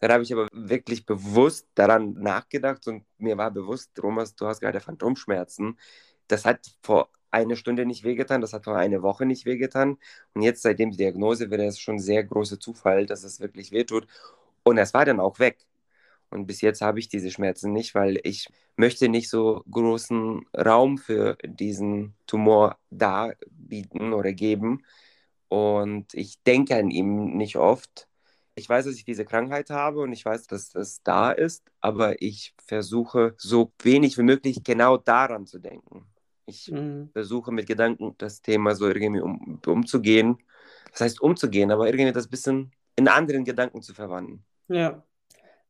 Dann 0.00 0.12
habe 0.12 0.22
ich 0.22 0.32
aber 0.32 0.48
wirklich 0.52 1.04
bewusst 1.06 1.68
daran 1.74 2.14
nachgedacht 2.14 2.86
und 2.88 3.04
mir 3.18 3.36
war 3.36 3.50
bewusst, 3.50 3.90
Thomas, 3.94 4.34
du 4.34 4.46
hast 4.46 4.60
gerade 4.60 4.80
Phantomschmerzen. 4.80 5.78
Das 6.28 6.44
hat 6.44 6.66
vor 6.82 7.10
einer 7.30 7.56
Stunde 7.56 7.86
nicht 7.86 8.04
wehgetan, 8.04 8.40
das 8.40 8.52
hat 8.52 8.64
vor 8.64 8.76
einer 8.76 9.02
Woche 9.02 9.26
nicht 9.26 9.44
wehgetan. 9.46 9.98
Und 10.34 10.42
jetzt, 10.42 10.62
seitdem 10.62 10.90
die 10.90 10.96
Diagnose, 10.96 11.50
wäre 11.50 11.64
es 11.66 11.78
schon 11.78 11.98
sehr 11.98 12.24
großer 12.24 12.58
Zufall, 12.60 13.06
dass 13.06 13.24
es 13.24 13.40
wirklich 13.40 13.72
wehtut. 13.72 14.06
Und 14.62 14.78
es 14.78 14.94
war 14.94 15.04
dann 15.04 15.20
auch 15.20 15.38
weg. 15.38 15.66
Und 16.30 16.46
bis 16.46 16.60
jetzt 16.60 16.80
habe 16.80 17.00
ich 17.00 17.08
diese 17.08 17.30
Schmerzen 17.30 17.72
nicht, 17.72 17.94
weil 17.94 18.20
ich 18.22 18.48
möchte 18.76 19.08
nicht 19.08 19.28
so 19.28 19.64
großen 19.70 20.46
Raum 20.56 20.96
für 20.96 21.36
diesen 21.44 22.14
Tumor 22.26 22.78
da 22.90 23.32
bieten 23.50 24.12
oder 24.12 24.32
geben. 24.32 24.84
Und 25.48 26.14
ich 26.14 26.40
denke 26.44 26.76
an 26.76 26.90
ihn 26.90 27.36
nicht 27.36 27.56
oft. 27.56 28.06
Ich 28.54 28.68
weiß, 28.68 28.84
dass 28.84 28.94
ich 28.94 29.04
diese 29.04 29.24
Krankheit 29.24 29.70
habe 29.70 30.00
und 30.00 30.12
ich 30.12 30.24
weiß, 30.24 30.46
dass 30.46 30.70
das 30.70 31.02
da 31.02 31.32
ist, 31.32 31.64
aber 31.80 32.22
ich 32.22 32.54
versuche 32.64 33.34
so 33.36 33.72
wenig 33.82 34.16
wie 34.18 34.22
möglich 34.22 34.62
genau 34.62 34.96
daran 34.96 35.46
zu 35.46 35.58
denken. 35.58 36.06
Ich 36.46 36.70
mhm. 36.70 37.10
versuche 37.12 37.52
mit 37.52 37.66
Gedanken 37.66 38.14
das 38.18 38.42
Thema 38.42 38.74
so 38.74 38.88
irgendwie 38.88 39.20
um, 39.20 39.60
umzugehen. 39.66 40.38
Das 40.92 41.00
heißt 41.00 41.20
umzugehen, 41.20 41.70
aber 41.70 41.86
irgendwie 41.86 42.12
das 42.12 42.28
bisschen 42.28 42.72
in 42.96 43.08
anderen 43.08 43.44
Gedanken 43.44 43.82
zu 43.82 43.94
verwandeln. 43.94 44.44
Ja. 44.68 45.02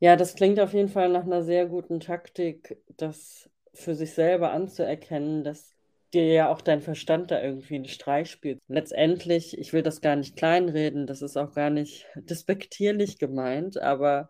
Ja, 0.01 0.17
das 0.17 0.35
klingt 0.35 0.59
auf 0.61 0.73
jeden 0.73 0.89
Fall 0.89 1.11
nach 1.11 1.25
einer 1.25 1.43
sehr 1.43 1.67
guten 1.67 2.01
Taktik, 2.01 2.79
das 2.97 3.51
für 3.75 3.95
sich 3.95 4.15
selber 4.15 4.53
anzuerkennen, 4.53 5.45
dass 5.45 5.75
dir 6.13 6.27
ja 6.27 6.49
auch 6.51 6.61
dein 6.61 6.81
Verstand 6.81 7.31
da 7.31 7.41
irgendwie 7.43 7.77
einen 7.77 7.85
Streich 7.89 8.31
spielt. 8.31 8.59
Letztendlich, 8.67 9.57
ich 9.59 9.73
will 9.73 9.83
das 9.83 10.01
gar 10.01 10.17
nicht 10.17 10.37
kleinreden, 10.37 11.07
das 11.07 11.23
ist 11.23 11.37
auch 11.37 11.55
gar 11.55 11.71
nicht 11.71 12.07
despektierlich 12.17 13.19
gemeint, 13.19 13.79
aber 13.79 14.29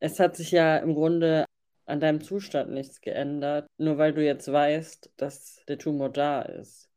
es 0.00 0.18
hat 0.18 0.36
sich 0.36 0.50
ja 0.50 0.78
im 0.78 0.94
Grunde 0.94 1.44
an 1.86 2.00
deinem 2.00 2.22
Zustand 2.22 2.70
nichts 2.72 3.00
geändert, 3.00 3.66
nur 3.76 3.98
weil 3.98 4.14
du 4.14 4.24
jetzt 4.24 4.50
weißt, 4.50 5.10
dass 5.18 5.62
der 5.68 5.78
Tumor 5.78 6.08
da 6.10 6.42
ist. 6.42 6.88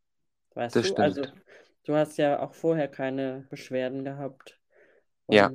Weißt 0.56 0.76
Das 0.76 0.84
du? 0.84 0.96
stimmt. 0.96 0.98
Also, 0.98 1.26
du 1.86 1.96
hast 1.96 2.18
ja 2.18 2.40
auch 2.42 2.54
vorher 2.54 2.88
keine 2.88 3.46
Beschwerden 3.50 4.04
gehabt. 4.06 4.60
Ja. 5.30 5.52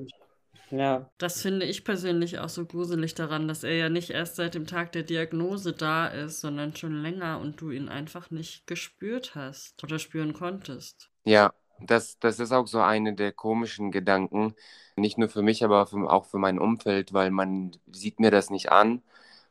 Ja, 0.70 1.10
das 1.18 1.42
finde 1.42 1.66
ich 1.66 1.84
persönlich 1.84 2.38
auch 2.38 2.48
so 2.48 2.64
gruselig 2.64 3.14
daran, 3.14 3.48
dass 3.48 3.64
er 3.64 3.74
ja 3.76 3.88
nicht 3.90 4.10
erst 4.10 4.36
seit 4.36 4.54
dem 4.54 4.66
Tag 4.66 4.92
der 4.92 5.02
Diagnose 5.02 5.72
da 5.74 6.06
ist, 6.06 6.40
sondern 6.40 6.74
schon 6.76 7.02
länger 7.02 7.38
und 7.40 7.60
du 7.60 7.70
ihn 7.70 7.88
einfach 7.90 8.30
nicht 8.30 8.66
gespürt 8.66 9.34
hast 9.34 9.82
oder 9.84 9.98
spüren 9.98 10.32
konntest. 10.32 11.10
Ja, 11.24 11.52
das, 11.80 12.18
das 12.18 12.40
ist 12.40 12.52
auch 12.52 12.66
so 12.66 12.80
eine 12.80 13.14
der 13.14 13.32
komischen 13.32 13.90
Gedanken. 13.90 14.54
Nicht 14.96 15.18
nur 15.18 15.28
für 15.28 15.42
mich, 15.42 15.62
aber 15.64 15.86
für, 15.86 16.10
auch 16.10 16.24
für 16.26 16.38
mein 16.38 16.58
Umfeld, 16.58 17.12
weil 17.12 17.30
man 17.30 17.72
sieht 17.90 18.18
mir 18.20 18.30
das 18.30 18.50
nicht 18.50 18.70
an. 18.72 19.02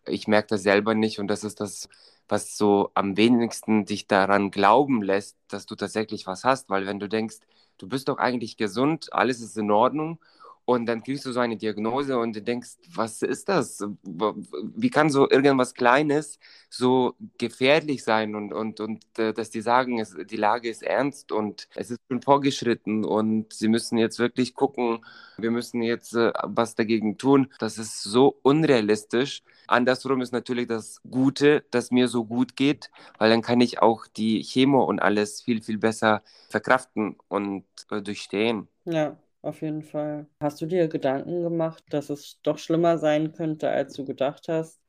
Ich 0.05 0.27
merke 0.27 0.49
das 0.49 0.63
selber 0.63 0.95
nicht 0.95 1.19
und 1.19 1.27
das 1.27 1.43
ist 1.43 1.59
das, 1.61 1.89
was 2.27 2.57
so 2.57 2.91
am 2.95 3.17
wenigsten 3.17 3.85
dich 3.85 4.07
daran 4.07 4.51
glauben 4.51 5.01
lässt, 5.01 5.37
dass 5.49 5.65
du 5.65 5.75
tatsächlich 5.75 6.27
was 6.27 6.43
hast, 6.43 6.69
weil 6.69 6.85
wenn 6.87 6.99
du 6.99 7.07
denkst, 7.09 7.37
du 7.77 7.87
bist 7.87 8.07
doch 8.09 8.17
eigentlich 8.17 8.57
gesund, 8.57 9.13
alles 9.13 9.41
ist 9.41 9.57
in 9.57 9.71
Ordnung 9.71 10.19
und 10.67 10.85
dann 10.85 11.01
kriegst 11.01 11.25
du 11.25 11.31
so 11.31 11.39
eine 11.39 11.55
Diagnose 11.55 12.19
und 12.19 12.45
denkst, 12.45 12.71
was 12.93 13.21
ist 13.21 13.47
das? 13.47 13.81
Wie 14.03 14.89
kann 14.89 15.09
so 15.09 15.29
irgendwas 15.29 15.73
Kleines 15.73 16.39
so 16.69 17.15
gefährlich 17.37 18.03
sein 18.03 18.35
und, 18.35 18.51
und, 18.51 18.81
und 18.81 19.05
äh, 19.17 19.31
dass 19.31 19.49
die 19.49 19.61
sagen, 19.61 19.97
es, 20.01 20.13
die 20.29 20.35
Lage 20.35 20.69
ist 20.69 20.83
ernst 20.83 21.31
und 21.31 21.69
es 21.73 21.91
ist 21.91 22.01
schon 22.09 22.21
vorgeschritten 22.21 23.05
und 23.05 23.53
sie 23.53 23.69
müssen 23.69 23.97
jetzt 23.97 24.19
wirklich 24.19 24.55
gucken, 24.55 25.05
wir 25.37 25.51
müssen 25.51 25.81
jetzt 25.83 26.13
äh, 26.13 26.33
was 26.43 26.75
dagegen 26.75 27.17
tun. 27.17 27.47
Das 27.59 27.77
ist 27.77 28.03
so 28.03 28.37
unrealistisch. 28.41 29.43
Andersrum 29.67 30.19
ist 30.19 30.33
natürlich 30.33 30.67
das 30.67 30.99
Gute, 31.09 31.63
dass 31.71 31.91
mir 31.91 32.09
so 32.09 32.25
gut 32.25 32.57
geht, 32.57 32.91
weil 33.19 33.29
dann 33.29 33.41
kann 33.41 33.61
ich 33.61 33.81
auch 33.81 34.05
die 34.05 34.41
Chemo 34.41 34.83
und 34.83 34.99
alles 34.99 35.41
viel, 35.41 35.61
viel 35.63 35.77
besser 35.77 36.23
verkraften 36.49 37.15
und 37.29 37.63
äh, 37.89 38.01
durchstehen. 38.01 38.67
Ja, 38.83 39.17
auf 39.41 39.61
jeden 39.61 39.83
Fall. 39.83 40.27
Hast 40.41 40.61
du 40.61 40.65
dir 40.65 40.87
Gedanken 40.87 41.43
gemacht, 41.43 41.83
dass 41.89 42.09
es 42.09 42.39
doch 42.43 42.57
schlimmer 42.57 42.97
sein 42.97 43.33
könnte, 43.33 43.69
als 43.69 43.93
du 43.93 44.05
gedacht 44.05 44.47
hast? 44.47 44.79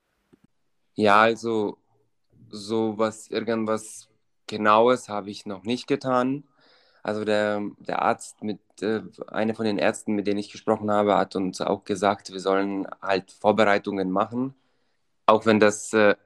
Ja, 0.94 1.20
also 1.20 1.78
so 2.50 2.98
was, 2.98 3.28
irgendwas 3.28 4.08
Genaues 4.46 5.08
habe 5.08 5.30
ich 5.30 5.46
noch 5.46 5.64
nicht 5.64 5.86
getan. 5.86 6.44
Also 7.02 7.24
der, 7.24 7.62
der 7.78 8.02
Arzt, 8.02 8.42
mit, 8.42 8.60
äh, 8.82 9.02
einer 9.28 9.54
von 9.54 9.64
den 9.64 9.78
Ärzten, 9.78 10.14
mit 10.14 10.26
denen 10.26 10.38
ich 10.40 10.50
gesprochen 10.50 10.90
habe, 10.90 11.16
hat 11.16 11.36
uns 11.36 11.60
auch 11.60 11.84
gesagt, 11.84 12.32
wir 12.32 12.40
sollen 12.40 12.86
halt 13.02 13.30
Vorbereitungen 13.32 14.10
machen. 14.10 14.54
Auch 15.26 15.46
wenn 15.46 15.60
das 15.60 15.92
äh, 15.94 16.16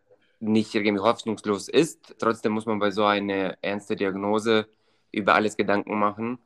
nicht 0.41 0.75
irgendwie 0.75 1.03
hoffnungslos 1.03 1.69
ist, 1.69 2.17
trotzdem 2.19 2.53
muss 2.53 2.67
man 2.67 2.79
bei 2.79 2.91
so 2.91 3.05
einer 3.05 3.57
ernsten 3.63 3.97
Diagnose 3.97 4.69
über 5.13 5.35
alles 5.35 5.57
Gedanken 5.57 5.99
machen. 5.99 6.39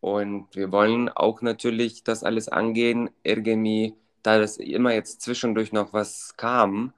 Und 0.00 0.48
wir 0.54 0.72
wollen 0.72 1.08
auch 1.10 1.42
natürlich 1.42 2.04
das 2.04 2.24
alles 2.24 2.48
angehen. 2.48 3.10
Irgendwie, 3.22 3.94
da 4.22 4.38
das 4.38 4.56
immer 4.56 4.94
jetzt 4.94 5.20
zwischendurch 5.22 5.72
noch 5.72 5.92
was 5.92 6.36
kam, 6.36 6.92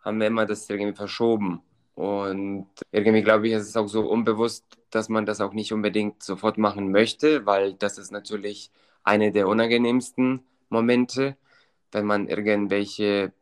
haben 0.00 0.20
wir 0.20 0.26
immer 0.26 0.46
das 0.46 0.68
irgendwie 0.68 0.94
verschoben. 0.94 1.62
Und 1.94 2.66
irgendwie 2.92 3.22
glaube 3.22 3.48
ich, 3.48 3.54
ist 3.54 3.68
es 3.68 3.76
auch 3.76 3.88
so 3.88 4.02
unbewusst, 4.08 4.64
dass 4.90 5.08
man 5.08 5.26
das 5.26 5.40
auch 5.40 5.52
nicht 5.52 5.72
unbedingt 5.72 6.22
sofort 6.22 6.58
machen 6.58 6.90
möchte, 6.90 7.46
weil 7.46 7.74
das 7.74 7.98
ist 7.98 8.12
natürlich 8.12 8.70
eine 9.02 9.32
der 9.32 9.48
unangenehmsten 9.48 10.44
Momente, 10.68 11.36
wenn 11.92 12.04
man 12.06 12.28
irgendwelche 12.28 13.32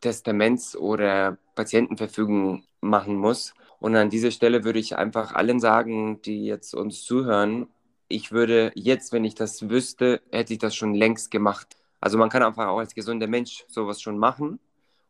Testaments- 0.00 0.76
oder 0.76 1.38
Patientenverfügungen 1.54 2.64
machen 2.80 3.16
muss. 3.16 3.54
Und 3.80 3.96
an 3.96 4.10
dieser 4.10 4.30
Stelle 4.30 4.64
würde 4.64 4.78
ich 4.78 4.96
einfach 4.96 5.32
allen 5.32 5.60
sagen, 5.60 6.20
die 6.22 6.44
jetzt 6.44 6.74
uns 6.74 7.04
zuhören, 7.04 7.68
ich 8.12 8.32
würde 8.32 8.72
jetzt, 8.74 9.12
wenn 9.12 9.24
ich 9.24 9.34
das 9.34 9.68
wüsste, 9.68 10.20
hätte 10.30 10.52
ich 10.52 10.58
das 10.58 10.74
schon 10.74 10.94
längst 10.94 11.30
gemacht. 11.30 11.76
Also 12.00 12.18
man 12.18 12.30
kann 12.30 12.42
einfach 12.42 12.66
auch 12.68 12.78
als 12.78 12.94
gesunder 12.94 13.26
Mensch 13.26 13.64
sowas 13.68 14.00
schon 14.00 14.18
machen 14.18 14.58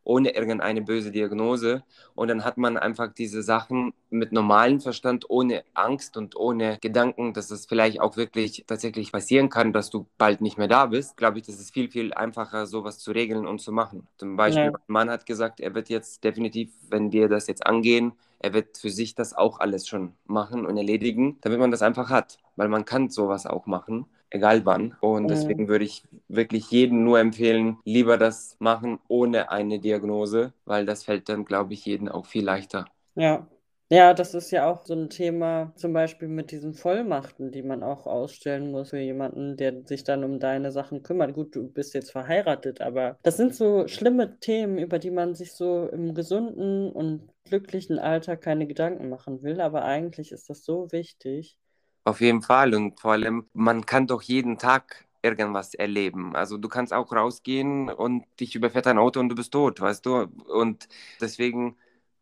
ohne 0.03 0.35
irgendeine 0.35 0.81
böse 0.81 1.11
Diagnose. 1.11 1.83
Und 2.15 2.27
dann 2.27 2.43
hat 2.43 2.57
man 2.57 2.77
einfach 2.77 3.13
diese 3.13 3.41
Sachen 3.41 3.93
mit 4.09 4.31
normalem 4.31 4.79
Verstand, 4.79 5.29
ohne 5.29 5.63
Angst 5.73 6.17
und 6.17 6.35
ohne 6.35 6.77
Gedanken, 6.81 7.33
dass 7.33 7.51
es 7.51 7.65
vielleicht 7.65 7.99
auch 7.99 8.17
wirklich 8.17 8.65
tatsächlich 8.67 9.11
passieren 9.11 9.49
kann, 9.49 9.73
dass 9.73 9.89
du 9.89 10.07
bald 10.17 10.41
nicht 10.41 10.57
mehr 10.57 10.67
da 10.67 10.87
bist. 10.87 11.17
Glaube 11.17 11.39
ich, 11.39 11.45
das 11.45 11.59
ist 11.59 11.73
viel, 11.73 11.89
viel 11.89 12.13
einfacher, 12.13 12.65
sowas 12.67 12.99
zu 12.99 13.11
regeln 13.11 13.47
und 13.47 13.59
zu 13.59 13.71
machen. 13.71 14.07
Zum 14.17 14.35
Beispiel, 14.35 14.65
ja. 14.65 14.71
mein 14.87 15.07
Mann 15.07 15.09
hat 15.09 15.25
gesagt, 15.25 15.59
er 15.59 15.73
wird 15.73 15.89
jetzt 15.89 16.23
definitiv, 16.23 16.71
wenn 16.89 17.11
wir 17.11 17.29
das 17.29 17.47
jetzt 17.47 17.65
angehen, 17.65 18.13
er 18.43 18.53
wird 18.53 18.77
für 18.77 18.91
sich 18.91 19.15
das 19.15 19.33
auch 19.33 19.59
alles 19.59 19.87
schon 19.87 20.13
machen 20.25 20.65
und 20.67 20.77
erledigen, 20.77 21.37
damit 21.41 21.59
man 21.59 21.71
das 21.71 21.81
einfach 21.81 22.11
hat. 22.11 22.37
Weil 22.55 22.67
man 22.67 22.85
kann 22.85 23.09
sowas 23.09 23.47
auch 23.47 23.65
machen 23.65 24.05
egal 24.33 24.65
wann. 24.65 24.95
Und 24.99 25.27
deswegen 25.27 25.67
würde 25.67 25.85
ich 25.85 26.03
wirklich 26.27 26.69
jedem 26.71 27.03
nur 27.03 27.19
empfehlen, 27.19 27.77
lieber 27.85 28.17
das 28.17 28.57
machen 28.59 28.99
ohne 29.07 29.51
eine 29.51 29.79
Diagnose, 29.79 30.53
weil 30.65 30.85
das 30.85 31.03
fällt 31.03 31.29
dann, 31.29 31.45
glaube 31.45 31.73
ich, 31.73 31.85
jedem 31.85 32.09
auch 32.09 32.25
viel 32.25 32.43
leichter. 32.43 32.85
Ja. 33.15 33.45
Ja, 33.93 34.15
das 34.15 34.33
ist 34.33 34.49
ja 34.49 34.65
auch 34.65 34.87
so 34.87 34.95
ein 34.95 35.11
Thema, 35.11 35.71
zum 35.75 35.93
Beispiel 35.93 36.27
mit 36.27 36.49
diesen 36.49 36.73
Vollmachten, 36.73 37.51
die 37.51 37.61
man 37.61 37.83
auch 37.83 38.07
ausstellen 38.07 38.71
muss 38.71 38.89
für 38.89 38.97
jemanden, 38.97 39.55
der 39.55 39.85
sich 39.85 40.03
dann 40.03 40.23
um 40.23 40.39
deine 40.39 40.71
Sachen 40.71 41.03
kümmert. 41.03 41.35
Gut, 41.35 41.55
du 41.55 41.67
bist 41.71 41.93
jetzt 41.93 42.11
verheiratet, 42.11 42.81
aber 42.81 43.19
das 43.21 43.37
sind 43.37 43.53
so 43.53 43.87
schlimme 43.87 44.39
Themen, 44.39 44.79
über 44.79 44.97
die 44.97 45.11
man 45.11 45.35
sich 45.35 45.53
so 45.53 45.87
im 45.89 46.15
gesunden 46.15 46.91
und 46.91 47.29
glücklichen 47.45 47.99
Alter 47.99 48.35
keine 48.35 48.65
Gedanken 48.65 49.09
machen 49.09 49.43
will. 49.43 49.61
Aber 49.61 49.85
eigentlich 49.85 50.31
ist 50.31 50.49
das 50.49 50.65
so 50.65 50.91
wichtig. 50.91 51.55
Auf 52.03 52.19
jeden 52.19 52.41
Fall 52.41 52.73
und 52.73 52.99
vor 52.99 53.11
allem, 53.11 53.45
man 53.53 53.85
kann 53.85 54.07
doch 54.07 54.23
jeden 54.23 54.57
Tag 54.57 55.05
irgendwas 55.21 55.75
erleben. 55.75 56.35
Also 56.35 56.57
du 56.57 56.67
kannst 56.67 56.93
auch 56.93 57.11
rausgehen 57.11 57.89
und 57.89 58.25
dich 58.39 58.55
überfährt 58.55 58.87
ein 58.87 58.97
Auto 58.97 59.19
und 59.19 59.29
du 59.29 59.35
bist 59.35 59.53
tot, 59.53 59.79
weißt 59.79 60.03
du? 60.05 60.27
Und 60.47 60.87
deswegen 61.21 61.77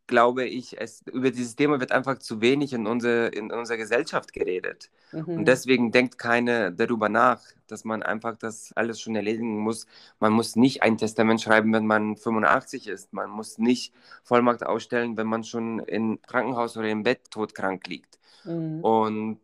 glaube 0.06 0.44
ich, 0.44 0.80
es, 0.80 1.02
über 1.06 1.30
dieses 1.30 1.56
Thema 1.56 1.80
wird 1.80 1.92
einfach 1.92 2.18
zu 2.18 2.40
wenig 2.40 2.72
in, 2.72 2.86
unsere, 2.86 3.28
in 3.28 3.50
unserer 3.52 3.78
Gesellschaft 3.78 4.32
geredet. 4.32 4.90
Mhm. 5.12 5.38
Und 5.38 5.44
deswegen 5.46 5.92
denkt 5.92 6.18
keiner 6.18 6.70
darüber 6.70 7.08
nach, 7.08 7.40
dass 7.66 7.84
man 7.84 8.02
einfach 8.02 8.36
das 8.36 8.72
alles 8.74 9.00
schon 9.00 9.16
erledigen 9.16 9.58
muss. 9.58 9.86
Man 10.20 10.32
muss 10.32 10.56
nicht 10.56 10.82
ein 10.82 10.98
Testament 10.98 11.40
schreiben, 11.40 11.72
wenn 11.72 11.86
man 11.86 12.16
85 12.16 12.88
ist. 12.88 13.12
Man 13.12 13.30
muss 13.30 13.58
nicht 13.58 13.94
Vollmacht 14.24 14.64
ausstellen, 14.64 15.16
wenn 15.16 15.26
man 15.26 15.44
schon 15.44 15.78
im 15.80 16.20
Krankenhaus 16.22 16.76
oder 16.76 16.88
im 16.88 17.02
Bett 17.02 17.30
todkrank 17.30 17.86
liegt. 17.86 18.18
Mhm. 18.44 18.80
Und 18.80 19.40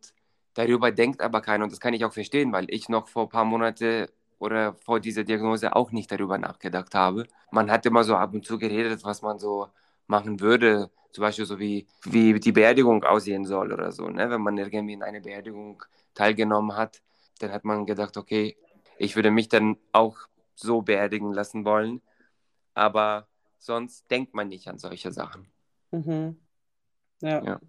Darüber 0.59 0.91
denkt 0.91 1.21
aber 1.21 1.41
keiner 1.41 1.63
und 1.63 1.71
das 1.71 1.79
kann 1.79 1.93
ich 1.93 2.03
auch 2.03 2.11
verstehen, 2.11 2.51
weil 2.51 2.65
ich 2.69 2.89
noch 2.89 3.07
vor 3.07 3.23
ein 3.23 3.29
paar 3.29 3.45
Monaten 3.45 4.07
oder 4.39 4.73
vor 4.73 4.99
dieser 4.99 5.23
Diagnose 5.23 5.73
auch 5.73 5.91
nicht 5.93 6.11
darüber 6.11 6.37
nachgedacht 6.37 6.95
habe. 6.95 7.27
Man 7.49 7.71
hat 7.71 7.85
immer 7.85 8.03
so 8.03 8.15
ab 8.17 8.33
und 8.33 8.45
zu 8.45 8.57
geredet, 8.57 9.03
was 9.05 9.21
man 9.21 9.39
so 9.39 9.69
machen 10.09 10.39
würde, 10.39 10.89
zum 11.11 11.21
Beispiel 11.21 11.45
so 11.45 11.59
wie, 11.59 11.87
wie 12.03 12.39
die 12.39 12.51
Beerdigung 12.51 13.03
aussehen 13.03 13.45
soll 13.45 13.73
oder 13.73 13.91
so. 13.91 14.07
Ne? 14.07 14.29
Wenn 14.29 14.41
man 14.41 14.57
irgendwie 14.57 14.93
in 14.93 15.03
einer 15.03 15.21
Beerdigung 15.21 15.83
teilgenommen 16.13 16.75
hat, 16.75 17.01
dann 17.39 17.51
hat 17.51 17.63
man 17.65 17.85
gedacht, 17.85 18.17
okay, 18.17 18.57
ich 18.97 19.15
würde 19.15 19.31
mich 19.31 19.49
dann 19.49 19.77
auch 19.91 20.17
so 20.55 20.81
beerdigen 20.81 21.33
lassen 21.33 21.65
wollen. 21.65 22.01
Aber 22.73 23.27
sonst 23.57 24.09
denkt 24.11 24.33
man 24.33 24.49
nicht 24.49 24.67
an 24.67 24.77
solche 24.77 25.11
Sachen. 25.11 25.47
Mhm. 25.91 26.39
Ja. 27.21 27.43
ja 27.43 27.59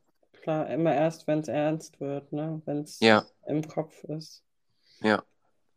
klar, 0.41 0.69
immer 0.71 0.95
erst, 0.95 1.27
wenn 1.27 1.41
es 1.41 1.49
ernst 1.49 2.01
wird, 2.01 2.33
ne? 2.33 2.61
Wenn 2.65 2.81
es 2.81 3.01
ja. 3.01 3.25
im 3.47 3.67
Kopf 3.67 4.05
ist. 4.05 4.43
Ja. 5.01 5.23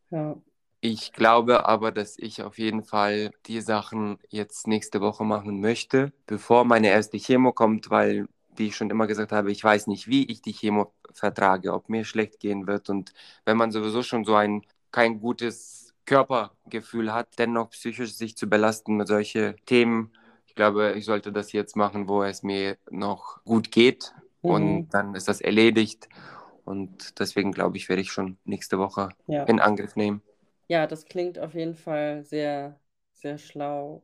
Ja. 0.10 0.36
Ich 0.86 1.14
glaube 1.14 1.66
aber, 1.66 1.92
dass 1.92 2.18
ich 2.20 2.44
auf 2.44 2.58
jeden 2.58 2.84
Fall 2.84 3.32
die 3.46 3.62
Sachen 3.62 4.20
jetzt 4.30 4.68
nächste 4.68 5.00
Woche 5.00 5.24
machen 5.24 5.62
möchte, 5.62 6.12
bevor 6.28 6.66
meine 6.66 6.90
erste 6.90 7.18
Chemo 7.18 7.54
kommt, 7.54 7.90
weil, 7.90 8.28
wie 8.56 8.68
ich 8.68 8.76
schon 8.76 8.90
immer 8.90 9.08
gesagt 9.08 9.32
habe, 9.32 9.52
ich 9.52 9.64
weiß 9.64 9.88
nicht, 9.88 10.08
wie 10.08 10.26
ich 10.26 10.42
die 10.42 10.54
Chemo 10.54 10.92
vertrage, 11.14 11.74
ob 11.74 11.88
mir 11.88 12.04
schlecht 12.04 12.40
gehen 12.40 12.68
wird. 12.68 12.90
Und 12.90 13.14
wenn 13.46 13.56
man 13.56 13.72
sowieso 13.72 14.04
schon 14.04 14.26
so 14.26 14.36
ein 14.36 14.64
kein 14.92 15.22
gutes 15.22 15.94
Körpergefühl 16.06 17.14
hat, 17.14 17.30
dennoch 17.38 17.70
psychisch 17.70 18.14
sich 18.14 18.36
zu 18.36 18.48
belasten 18.48 18.98
mit 18.98 19.08
solchen 19.08 19.56
Themen, 19.66 20.12
ich 20.48 20.56
glaube, 20.56 20.94
ich 20.98 21.06
sollte 21.06 21.32
das 21.32 21.54
jetzt 21.54 21.78
machen, 21.78 22.10
wo 22.10 22.24
es 22.24 22.44
mir 22.44 22.78
noch 22.92 23.42
gut 23.46 23.72
geht, 23.72 24.14
Mhm. 24.44 24.50
Und 24.50 24.90
dann 24.90 25.16
ist 25.16 25.28
das 25.28 25.42
erledigt. 25.42 26.08
Und 26.66 27.20
deswegen 27.20 27.52
glaube 27.52 27.78
ich, 27.78 27.90
werde 27.90 28.02
ich 28.02 28.12
schon 28.12 28.38
nächste 28.46 28.78
Woche 28.78 29.10
ja. 29.28 29.44
in 29.44 29.60
Angriff 29.60 29.96
nehmen. 29.96 30.22
Ja, 30.68 30.88
das 30.88 31.06
klingt 31.06 31.40
auf 31.40 31.54
jeden 31.54 31.76
Fall 31.76 32.24
sehr, 32.24 32.80
sehr 33.14 33.38
schlau. 33.38 34.04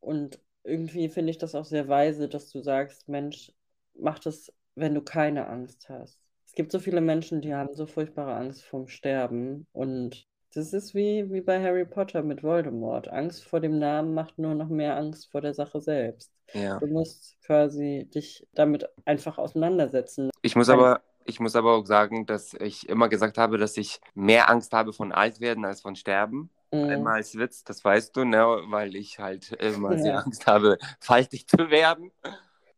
Und 0.00 0.40
irgendwie 0.64 1.08
finde 1.08 1.30
ich 1.30 1.38
das 1.38 1.54
auch 1.54 1.64
sehr 1.64 1.88
weise, 1.88 2.28
dass 2.28 2.50
du 2.50 2.60
sagst, 2.62 3.08
Mensch, 3.08 3.52
mach 3.94 4.18
das, 4.18 4.52
wenn 4.74 4.94
du 4.94 5.02
keine 5.02 5.46
Angst 5.48 5.88
hast. 5.88 6.18
Es 6.46 6.54
gibt 6.54 6.72
so 6.72 6.80
viele 6.80 7.00
Menschen, 7.00 7.40
die 7.40 7.54
haben 7.54 7.74
so 7.74 7.86
furchtbare 7.86 8.34
Angst 8.34 8.62
vorm 8.64 8.88
Sterben 8.88 9.66
und 9.72 10.26
Das 10.54 10.72
ist 10.74 10.94
wie, 10.94 11.30
wie 11.32 11.40
bei 11.40 11.62
Harry 11.62 11.86
Potter 11.86 12.22
mit 12.22 12.42
Voldemort. 12.42 13.08
Angst 13.08 13.44
vor 13.44 13.60
dem 13.60 13.78
Namen 13.78 14.12
macht 14.12 14.38
nur 14.38 14.54
noch 14.54 14.68
mehr 14.68 14.96
Angst 14.96 15.30
vor 15.30 15.40
der 15.40 15.54
Sache 15.54 15.80
selbst. 15.80 16.30
Ja. 16.52 16.78
Du 16.78 16.86
musst 16.86 17.40
quasi 17.42 18.08
dich 18.14 18.46
damit 18.52 18.86
einfach 19.06 19.38
auseinandersetzen. 19.38 20.30
Ich 20.42 20.54
muss 20.54 20.68
aber, 20.68 21.00
ich 21.24 21.40
muss 21.40 21.56
aber 21.56 21.74
auch 21.74 21.86
sagen, 21.86 22.26
dass 22.26 22.54
ich 22.54 22.88
immer 22.88 23.08
gesagt 23.08 23.38
habe, 23.38 23.58
dass 23.58 23.76
ich 23.76 24.00
mehr 24.14 24.48
Angst 24.50 24.72
habe 24.72 24.92
von 24.92 25.12
Altwerden 25.12 25.64
als 25.64 25.80
von 25.80 25.96
Sterben. 25.96 26.50
Mhm. 26.72 26.84
Einmal 26.88 27.14
als 27.16 27.36
Witz, 27.36 27.64
das 27.64 27.84
weißt 27.84 28.16
du, 28.16 28.24
ne? 28.24 28.44
weil 28.66 28.96
ich 28.96 29.18
halt 29.18 29.52
immer 29.52 29.98
sehr 29.98 30.14
Ja. 30.14 30.18
Angst 30.20 30.46
habe, 30.46 30.78
faltig 31.00 31.46
zu 31.46 31.70
werden. 31.70 32.10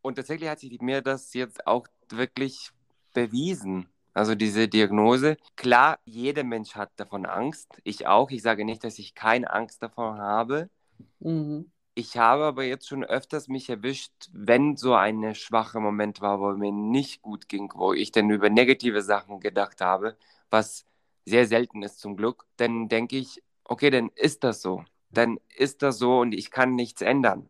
Und 0.03 0.17
tatsächlich 0.17 0.49
hat 0.49 0.61
sich 0.61 0.81
mir 0.81 1.01
das 1.01 1.33
jetzt 1.35 1.67
auch 1.67 1.87
wirklich 2.11 2.71
bewiesen. 3.15 3.89
Also 4.13 4.35
diese 4.35 4.69
Diagnose. 4.69 5.37
Klar, 5.57 5.99
jeder 6.05 6.45
Mensch 6.45 6.77
hat 6.77 6.93
davon 6.97 7.27
Angst. 7.27 7.81
Ich 7.83 8.07
auch. 8.07 8.31
Ich 8.31 8.43
sage 8.43 8.65
nicht, 8.65 8.85
dass 8.85 8.99
ich 8.99 9.15
keine 9.15 9.53
Angst 9.53 9.83
davon 9.83 10.19
habe. 10.19 10.71
Mhm. 11.19 11.71
Ich 11.97 12.17
habe 12.17 12.45
aber 12.45 12.65
jetzt 12.65 12.89
schon 12.89 13.05
öfters 13.05 13.47
mich 13.49 13.69
erwischt, 13.71 14.13
wenn 14.33 14.77
so 14.77 14.95
ein 14.95 15.35
schwacher 15.37 15.79
Moment 15.79 16.21
war, 16.21 16.41
wo 16.41 16.51
mir 16.53 16.73
nicht 16.73 17.23
gut 17.23 17.49
ging, 17.49 17.71
wo 17.75 17.93
ich 17.93 18.11
dann 18.11 18.31
über 18.31 18.51
negative 18.51 19.01
Sachen 19.03 19.39
gedacht 19.39 19.81
habe, 19.81 20.17
was 20.51 20.87
sehr 21.25 21.47
selten 21.47 21.83
ist 21.83 22.01
zum 22.01 22.17
Glück, 22.17 22.47
dann 22.57 22.89
denke 22.89 23.17
ich, 23.17 23.43
okay, 23.65 23.91
dann 23.91 24.11
ist 24.17 24.43
das 24.45 24.61
so. 24.61 24.85
Dann 25.11 25.39
ist 25.57 25.83
das 25.83 25.99
so 25.99 26.19
und 26.21 26.33
ich 26.35 26.51
kann 26.51 26.75
nichts 26.75 27.01
ändern. 27.01 27.49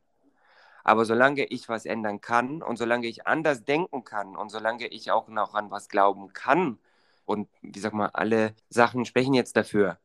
Aber 0.84 1.04
solange 1.06 1.44
ich 1.46 1.68
was 1.68 1.86
ändern 1.86 2.20
kann 2.20 2.62
und 2.62 2.76
solange 2.76 3.06
ich 3.06 3.26
anders 3.26 3.64
denken 3.64 4.04
kann 4.04 4.36
und 4.36 4.50
solange 4.50 4.86
ich 4.88 5.10
auch 5.10 5.28
noch 5.28 5.54
an 5.54 5.70
was 5.70 5.88
glauben 5.88 6.32
kann 6.34 6.78
und 7.24 7.48
wie 7.62 7.78
sag 7.80 7.94
mal, 7.94 8.10
alle 8.12 8.54
Sachen 8.68 9.06
sprechen 9.06 9.34
jetzt 9.34 9.56
dafür, 9.56 9.98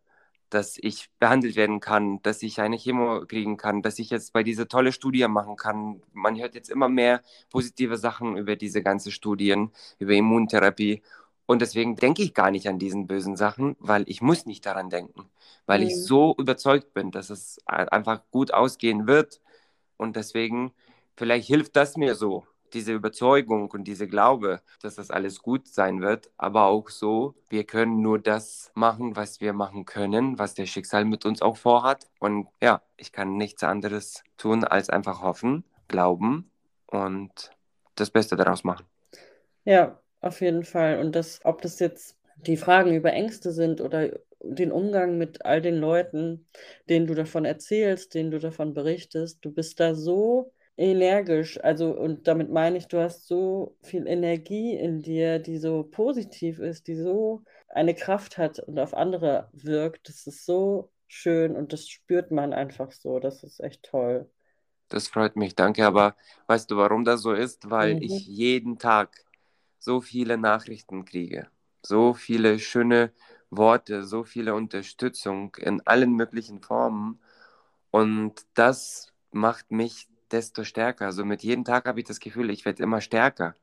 dass 0.49 0.77
ich 0.77 1.09
behandelt 1.19 1.55
werden 1.55 1.79
kann, 1.79 2.21
dass 2.23 2.41
ich 2.43 2.59
eine 2.61 2.77
Chemo 2.77 3.25
kriegen 3.27 3.57
kann, 3.57 3.81
dass 3.81 3.99
ich 3.99 4.09
jetzt 4.09 4.33
bei 4.33 4.43
dieser 4.43 4.67
tolle 4.67 4.91
Studie 4.91 5.27
machen 5.27 5.55
kann. 5.55 6.01
Man 6.13 6.37
hört 6.39 6.55
jetzt 6.55 6.69
immer 6.69 6.89
mehr 6.89 7.21
positive 7.49 7.97
Sachen 7.97 8.37
über 8.37 8.55
diese 8.55 8.81
ganzen 8.83 9.11
Studien, 9.11 9.71
über 9.99 10.13
Immuntherapie. 10.13 11.01
Und 11.45 11.61
deswegen 11.61 11.95
denke 11.95 12.21
ich 12.21 12.33
gar 12.33 12.51
nicht 12.51 12.67
an 12.67 12.79
diesen 12.79 13.07
bösen 13.07 13.35
Sachen, 13.35 13.75
weil 13.79 14.03
ich 14.07 14.21
muss 14.21 14.45
nicht 14.45 14.65
daran 14.65 14.89
denken, 14.89 15.29
weil 15.65 15.83
ich 15.83 15.95
Mhm. 15.95 16.03
so 16.03 16.35
überzeugt 16.37 16.93
bin, 16.93 17.11
dass 17.11 17.29
es 17.29 17.59
einfach 17.65 18.21
gut 18.31 18.53
ausgehen 18.53 19.07
wird. 19.07 19.41
Und 19.97 20.15
deswegen, 20.15 20.71
vielleicht 21.15 21.47
hilft 21.47 21.75
das 21.75 21.97
mir 21.97 22.15
so, 22.15 22.45
diese 22.73 22.93
Überzeugung 22.93 23.69
und 23.71 23.85
diese 23.85 24.07
Glaube, 24.07 24.61
dass 24.81 24.95
das 24.95 25.11
alles 25.11 25.41
gut 25.41 25.67
sein 25.67 26.01
wird, 26.01 26.31
aber 26.37 26.65
auch 26.65 26.89
so, 26.89 27.35
wir 27.49 27.63
können 27.63 28.01
nur 28.01 28.19
das 28.19 28.71
machen, 28.75 29.15
was 29.15 29.41
wir 29.41 29.53
machen 29.53 29.85
können, 29.85 30.39
was 30.39 30.53
der 30.53 30.65
Schicksal 30.65 31.05
mit 31.05 31.25
uns 31.25 31.41
auch 31.41 31.57
vorhat. 31.57 32.07
Und 32.19 32.47
ja, 32.61 32.81
ich 32.97 33.11
kann 33.11 33.37
nichts 33.37 33.63
anderes 33.63 34.23
tun, 34.37 34.63
als 34.63 34.89
einfach 34.89 35.21
hoffen, 35.21 35.63
glauben 35.87 36.51
und 36.87 37.51
das 37.95 38.09
Beste 38.09 38.35
daraus 38.35 38.63
machen. 38.63 38.85
Ja, 39.65 39.99
auf 40.21 40.41
jeden 40.41 40.63
Fall. 40.63 40.99
Und 40.99 41.15
das, 41.15 41.41
ob 41.43 41.61
das 41.61 41.79
jetzt 41.79 42.15
die 42.37 42.57
Fragen 42.57 42.93
über 42.95 43.11
Ängste 43.11 43.51
sind 43.51 43.81
oder 43.81 44.09
den 44.41 44.71
Umgang 44.71 45.17
mit 45.17 45.45
all 45.45 45.61
den 45.61 45.75
Leuten, 45.75 46.47
denen 46.87 47.07
du 47.07 47.13
davon 47.13 47.45
erzählst, 47.45 48.13
denen 48.13 48.31
du 48.31 48.39
davon 48.39 48.73
berichtest, 48.73 49.43
du 49.43 49.51
bist 49.51 49.79
da 49.79 49.95
so 49.95 50.53
energisch. 50.79 51.59
Also, 51.63 51.91
und 51.97 52.27
damit 52.27 52.49
meine 52.51 52.77
ich, 52.77 52.87
du 52.87 52.99
hast 52.99 53.27
so 53.27 53.77
viel 53.83 54.07
Energie 54.07 54.75
in 54.77 55.01
dir, 55.03 55.39
die 55.39 55.57
so 55.59 55.83
positiv 55.83 56.59
ist, 56.59 56.87
die 56.87 56.95
so 56.95 57.43
eine 57.69 57.95
Kraft 57.95 58.37
hat 58.39 58.59
und 58.59 58.79
auf 58.79 58.93
andere 58.95 59.49
wirkt. 59.53 60.09
Das 60.09 60.27
ist 60.27 60.45
so 60.45 60.91
schön 61.07 61.55
und 61.57 61.73
das 61.73 61.89
spürt 61.89 62.31
man 62.31 62.53
einfach 62.53 62.91
so. 62.91 63.19
Das 63.19 63.43
ist 63.43 63.59
echt 63.61 63.83
toll. 63.83 64.29
Das 64.89 65.07
freut 65.07 65.35
mich, 65.35 65.55
danke. 65.55 65.85
Aber 65.85 66.15
weißt 66.47 66.71
du, 66.71 66.77
warum 66.77 67.05
das 67.05 67.21
so 67.21 67.33
ist? 67.33 67.69
Weil 67.69 67.97
Mhm. 67.97 67.99
ich 67.99 68.25
jeden 68.25 68.79
Tag 68.79 69.23
so 69.79 70.01
viele 70.01 70.37
Nachrichten 70.37 71.05
kriege, 71.05 71.47
so 71.83 72.13
viele 72.13 72.59
schöne 72.59 73.13
Worte, 73.51 74.03
so 74.05 74.23
viele 74.23 74.55
Unterstützung 74.55 75.55
in 75.57 75.81
allen 75.87 76.13
möglichen 76.13 76.61
Formen. 76.61 77.21
Und 77.91 78.45
das 78.55 79.13
macht 79.31 79.71
mich 79.71 80.07
desto 80.31 80.63
stärker. 80.63 81.05
Also 81.05 81.25
mit 81.25 81.43
jedem 81.43 81.65
Tag 81.65 81.85
habe 81.87 81.99
ich 81.99 82.05
das 82.07 82.19
Gefühl, 82.19 82.49
ich 82.49 82.65
werde 82.65 82.83
immer 82.83 83.01
stärker. 83.01 83.55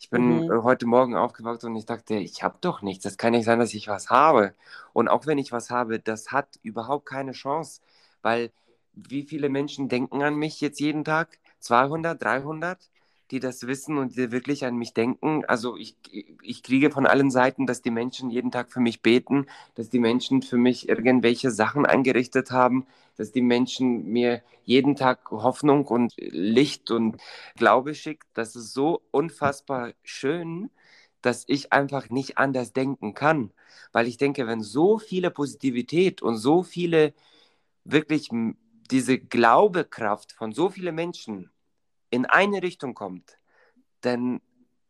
Ich 0.00 0.10
bin 0.10 0.42
Mhm. 0.42 0.50
äh, 0.50 0.62
heute 0.62 0.86
Morgen 0.86 1.16
aufgewacht 1.16 1.64
und 1.64 1.76
ich 1.76 1.86
dachte, 1.86 2.16
ich 2.16 2.42
habe 2.42 2.58
doch 2.60 2.82
nichts. 2.82 3.04
Das 3.04 3.18
kann 3.18 3.32
nicht 3.32 3.44
sein, 3.44 3.58
dass 3.60 3.74
ich 3.74 3.88
was 3.88 4.10
habe. 4.10 4.54
Und 4.92 5.08
auch 5.08 5.26
wenn 5.26 5.38
ich 5.38 5.52
was 5.52 5.70
habe, 5.70 5.98
das 6.00 6.32
hat 6.32 6.58
überhaupt 6.62 7.06
keine 7.06 7.32
Chance, 7.32 7.80
weil 8.22 8.50
wie 8.94 9.22
viele 9.24 9.48
Menschen 9.48 9.88
denken 9.88 10.22
an 10.22 10.36
mich 10.36 10.60
jetzt 10.60 10.80
jeden 10.80 11.04
Tag? 11.04 11.38
200, 11.60 12.22
300, 12.22 12.90
die 13.30 13.40
das 13.40 13.66
wissen 13.66 13.98
und 13.98 14.16
die 14.16 14.32
wirklich 14.32 14.64
an 14.64 14.76
mich 14.76 14.94
denken. 14.94 15.44
Also 15.46 15.76
ich, 15.76 15.96
ich 16.42 16.62
kriege 16.62 16.90
von 16.90 17.06
allen 17.06 17.30
Seiten, 17.30 17.66
dass 17.66 17.82
die 17.82 17.90
Menschen 17.90 18.30
jeden 18.30 18.50
Tag 18.50 18.72
für 18.72 18.80
mich 18.80 19.02
beten, 19.02 19.46
dass 19.74 19.88
die 19.90 19.98
Menschen 19.98 20.42
für 20.42 20.56
mich 20.58 20.88
irgendwelche 20.88 21.50
Sachen 21.50 21.86
eingerichtet 21.86 22.50
haben, 22.50 22.86
dass 23.20 23.32
die 23.32 23.42
Menschen 23.42 24.06
mir 24.06 24.42
jeden 24.64 24.96
Tag 24.96 25.30
Hoffnung 25.30 25.86
und 25.86 26.14
Licht 26.16 26.90
und 26.90 27.20
Glaube 27.54 27.94
schickt. 27.94 28.26
Das 28.32 28.56
ist 28.56 28.72
so 28.72 29.02
unfassbar 29.10 29.92
schön, 30.02 30.70
dass 31.20 31.44
ich 31.46 31.70
einfach 31.70 32.08
nicht 32.08 32.38
anders 32.38 32.72
denken 32.72 33.12
kann. 33.12 33.52
Weil 33.92 34.06
ich 34.08 34.16
denke, 34.16 34.46
wenn 34.46 34.62
so 34.62 34.98
viele 34.98 35.30
Positivität 35.30 36.22
und 36.22 36.38
so 36.38 36.62
viele 36.62 37.12
wirklich 37.84 38.30
diese 38.90 39.18
Glaubekraft 39.18 40.32
von 40.32 40.52
so 40.52 40.70
vielen 40.70 40.94
Menschen 40.94 41.50
in 42.08 42.24
eine 42.24 42.62
Richtung 42.62 42.94
kommt, 42.94 43.36
dann 44.00 44.40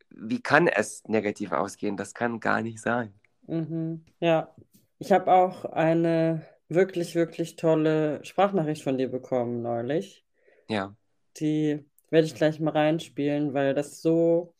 wie 0.09 0.40
kann 0.40 0.69
es 0.69 1.03
negativ 1.09 1.51
ausgehen? 1.51 1.97
Das 1.97 2.14
kann 2.14 2.38
gar 2.38 2.62
nicht 2.62 2.81
sein. 2.81 3.12
Mhm. 3.49 4.05
Ja, 4.21 4.55
ich 5.01 5.11
habe 5.11 5.33
auch 5.33 5.64
eine 5.64 6.47
wirklich, 6.71 7.17
wirklich 7.17 7.57
tolle 7.57 8.25
Sprachnachricht 8.25 8.83
von 8.85 8.99
dir 8.99 9.11
bekommen 9.11 9.63
neulich. 9.63 10.25
Ja, 10.69 10.95
Die 11.39 11.85
werde 12.11 12.27
ich 12.27 12.35
gleich 12.35 12.61
mal 12.61 12.73
reinspielen, 12.73 13.55
weil 13.55 13.75
das 13.75 14.03
so 14.03 14.55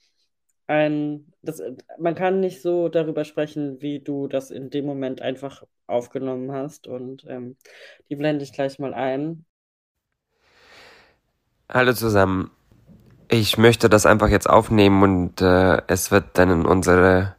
ein, 0.68 1.33
das, 1.42 1.62
man 1.99 2.14
kann 2.16 2.40
nicht 2.40 2.62
so 2.62 2.88
darüber 2.90 3.25
sprechen, 3.25 3.81
wie 3.83 4.01
du 4.01 4.29
das 4.29 4.51
in 4.51 4.70
dem 4.70 4.87
Moment 4.87 5.23
einfach 5.23 5.64
aufgenommen 5.87 6.53
hast. 6.53 6.87
Und 6.88 7.25
ähm, 7.29 7.57
die 8.11 8.16
blende 8.16 8.44
ich 8.44 8.53
gleich 8.53 8.79
mal 8.81 8.94
ein. 8.94 9.46
Hallo 11.73 11.92
zusammen. 11.92 12.51
Ich 13.29 13.59
möchte 13.59 13.88
das 13.90 14.07
einfach 14.07 14.29
jetzt 14.29 14.49
aufnehmen 14.51 15.03
und 15.03 15.42
äh, 15.42 15.83
es 15.88 16.11
wird 16.12 16.38
dann 16.38 16.51
in 16.51 16.66
unsere 16.66 17.37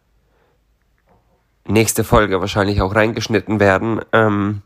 nächste 1.72 2.04
Folge 2.04 2.42
wahrscheinlich 2.42 2.82
auch 2.82 2.96
reingeschnitten 2.96 3.60
werden. 3.60 4.02
Ähm, 4.14 4.62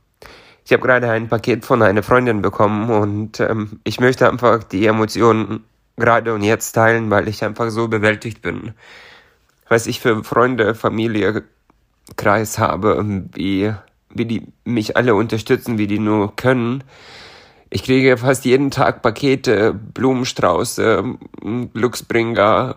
ich 0.65 0.73
habe 0.73 0.83
gerade 0.83 1.09
ein 1.09 1.29
Paket 1.29 1.63
von 1.63 1.81
einer 1.81 2.03
Freundin 2.03 2.41
bekommen 2.41 2.89
und 2.89 3.39
ähm, 3.39 3.79
ich 3.83 3.99
möchte 3.99 4.29
einfach 4.29 4.63
die 4.63 4.87
Emotionen 4.87 5.63
gerade 5.95 6.33
und 6.33 6.41
jetzt 6.41 6.73
teilen, 6.73 7.09
weil 7.09 7.27
ich 7.27 7.43
einfach 7.43 7.69
so 7.69 7.87
bewältigt 7.87 8.41
bin. 8.41 8.73
Was 9.69 9.87
ich 9.87 9.99
für 9.99 10.23
Freunde, 10.23 10.75
Familie, 10.75 11.43
Kreis 12.15 12.59
habe, 12.59 13.03
wie, 13.33 13.73
wie 14.09 14.25
die 14.25 14.47
mich 14.63 14.95
alle 14.95 15.15
unterstützen, 15.15 15.77
wie 15.77 15.87
die 15.87 15.99
nur 15.99 16.35
können. 16.35 16.83
Ich 17.69 17.83
kriege 17.83 18.17
fast 18.17 18.45
jeden 18.45 18.71
Tag 18.71 19.01
Pakete, 19.01 19.73
Blumenstrauße, 19.73 21.03
Glücksbringer, 21.73 22.75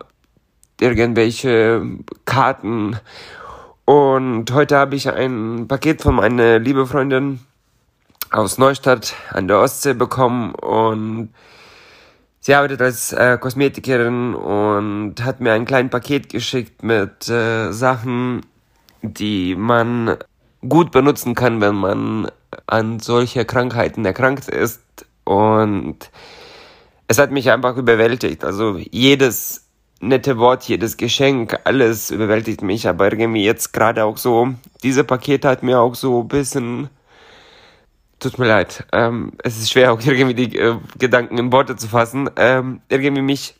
irgendwelche 0.81 1.85
Karten. 2.25 2.97
Und 3.89 4.51
heute 4.51 4.77
habe 4.77 4.95
ich 4.95 5.09
ein 5.09 5.67
Paket 5.67 6.03
von 6.03 6.13
meiner 6.13 6.59
liebe 6.59 6.85
Freundin 6.85 7.39
aus 8.29 8.59
Neustadt 8.59 9.15
an 9.31 9.47
der 9.47 9.57
Ostsee 9.57 9.95
bekommen 9.95 10.53
und 10.53 11.33
sie 12.39 12.53
arbeitet 12.53 12.83
als 12.83 13.13
äh, 13.13 13.39
Kosmetikerin 13.39 14.35
und 14.35 15.15
hat 15.23 15.39
mir 15.39 15.53
ein 15.53 15.65
kleines 15.65 15.89
Paket 15.89 16.29
geschickt 16.29 16.83
mit 16.83 17.29
äh, 17.29 17.71
Sachen, 17.71 18.45
die 19.01 19.55
man 19.55 20.17
gut 20.61 20.91
benutzen 20.91 21.33
kann, 21.33 21.59
wenn 21.59 21.73
man 21.73 22.31
an 22.67 22.99
solche 22.99 23.43
Krankheiten 23.43 24.05
erkrankt 24.05 24.49
ist. 24.49 24.83
Und 25.23 26.11
es 27.07 27.17
hat 27.17 27.31
mich 27.31 27.49
einfach 27.49 27.75
überwältigt. 27.75 28.45
Also 28.45 28.77
jedes 28.77 29.68
nette 29.99 30.37
Wort, 30.37 30.63
jedes 30.63 30.97
Geschenk, 30.97 31.59
alles 31.63 32.11
überwältigt 32.11 32.61
mich. 32.61 32.87
Aber 32.87 33.11
irgendwie 33.11 33.43
jetzt 33.43 33.73
gerade 33.73 34.05
auch 34.05 34.17
so, 34.17 34.53
diese 34.83 35.03
Pakete 35.03 35.47
hat 35.47 35.63
mir 35.63 35.79
auch 35.79 35.95
so 35.95 36.21
ein 36.21 36.27
bisschen... 36.27 36.89
Tut 38.19 38.37
mir 38.37 38.47
leid. 38.47 38.85
Ähm, 38.91 39.31
es 39.43 39.57
ist 39.57 39.71
schwer, 39.71 39.93
auch 39.93 40.01
irgendwie 40.01 40.33
die 40.33 40.57
äh, 40.57 40.75
Gedanken 40.97 41.37
in 41.37 41.53
Worte 41.53 41.77
zu 41.77 41.87
fassen. 41.87 42.29
Ähm, 42.35 42.81
irgendwie 42.89 43.21
mich 43.21 43.55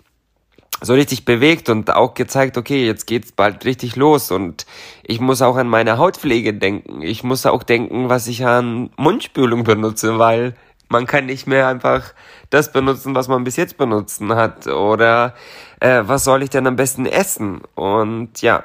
so 0.81 0.93
richtig 0.93 1.25
bewegt 1.25 1.69
und 1.69 1.93
auch 1.93 2.13
gezeigt, 2.13 2.57
okay, 2.57 2.85
jetzt 2.85 3.05
geht's 3.05 3.31
bald 3.31 3.65
richtig 3.65 3.95
los 3.95 4.31
und 4.31 4.65
ich 5.03 5.19
muss 5.19 5.41
auch 5.41 5.57
an 5.57 5.67
meine 5.67 5.97
Hautpflege 5.97 6.53
denken. 6.53 7.01
Ich 7.01 7.23
muss 7.23 7.45
auch 7.45 7.63
denken, 7.63 8.09
was 8.09 8.27
ich 8.27 8.45
an 8.45 8.89
Mundspülung 8.97 9.63
benutze, 9.63 10.19
weil 10.19 10.55
man 10.89 11.05
kann 11.05 11.27
nicht 11.27 11.47
mehr 11.47 11.67
einfach 11.67 12.13
das 12.49 12.71
benutzen, 12.71 13.15
was 13.15 13.27
man 13.27 13.43
bis 13.43 13.55
jetzt 13.55 13.77
benutzen 13.77 14.35
hat. 14.35 14.67
Oder 14.67 15.35
äh, 15.79 16.01
was 16.03 16.23
soll 16.23 16.43
ich 16.43 16.49
denn 16.49 16.67
am 16.67 16.75
besten 16.75 17.05
essen? 17.05 17.61
Und 17.75 18.41
ja, 18.41 18.63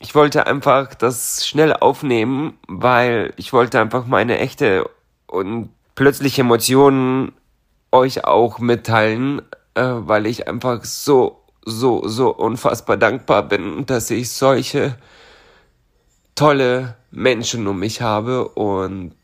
ich 0.00 0.14
wollte 0.14 0.46
einfach 0.46 0.94
das 0.94 1.46
schnell 1.46 1.72
aufnehmen, 1.72 2.58
weil 2.66 3.32
ich 3.36 3.52
wollte 3.52 3.80
einfach 3.80 4.06
meine 4.06 4.38
echte 4.38 4.90
und 5.26 5.70
plötzliche 5.94 6.40
Emotionen 6.40 7.32
euch 7.92 8.24
auch 8.24 8.58
mitteilen, 8.58 9.42
äh, 9.74 9.82
weil 9.84 10.26
ich 10.26 10.48
einfach 10.48 10.84
so, 10.84 11.42
so, 11.64 12.08
so 12.08 12.34
unfassbar 12.34 12.96
dankbar 12.96 13.42
bin, 13.42 13.86
dass 13.86 14.10
ich 14.10 14.30
solche 14.30 14.96
tolle 16.34 16.96
Menschen 17.10 17.66
um 17.66 17.78
mich 17.78 18.00
habe 18.00 18.48
und 18.48 19.14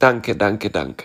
danke, 0.00 0.36
danke, 0.36 0.70
danke. 0.70 1.04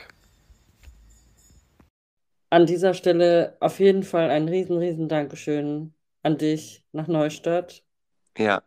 An 2.55 2.65
dieser 2.65 2.93
Stelle 2.93 3.57
auf 3.59 3.81
jeden 3.81 4.03
Fall 4.03 4.29
ein 4.29 4.47
riesen, 4.47 4.77
riesen 4.77 5.09
Dankeschön 5.09 5.93
an 6.23 6.37
dich 6.37 6.85
nach 6.93 7.07
Neustadt. 7.07 7.83
Ja, 8.37 8.63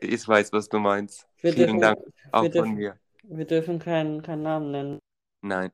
ich 0.00 0.28
weiß, 0.28 0.52
was 0.52 0.68
du 0.68 0.78
meinst. 0.78 1.26
Wir 1.40 1.52
Vielen 1.52 1.80
dürfen, 1.80 1.80
Dank 1.80 1.98
auch 2.30 2.42
von 2.42 2.50
dürfen, 2.52 2.74
mir. 2.74 2.96
Wir 3.24 3.44
dürfen 3.44 3.80
keinen, 3.80 4.22
keinen 4.22 4.42
Namen 4.42 4.70
nennen. 4.70 4.98
Nein. 5.42 5.72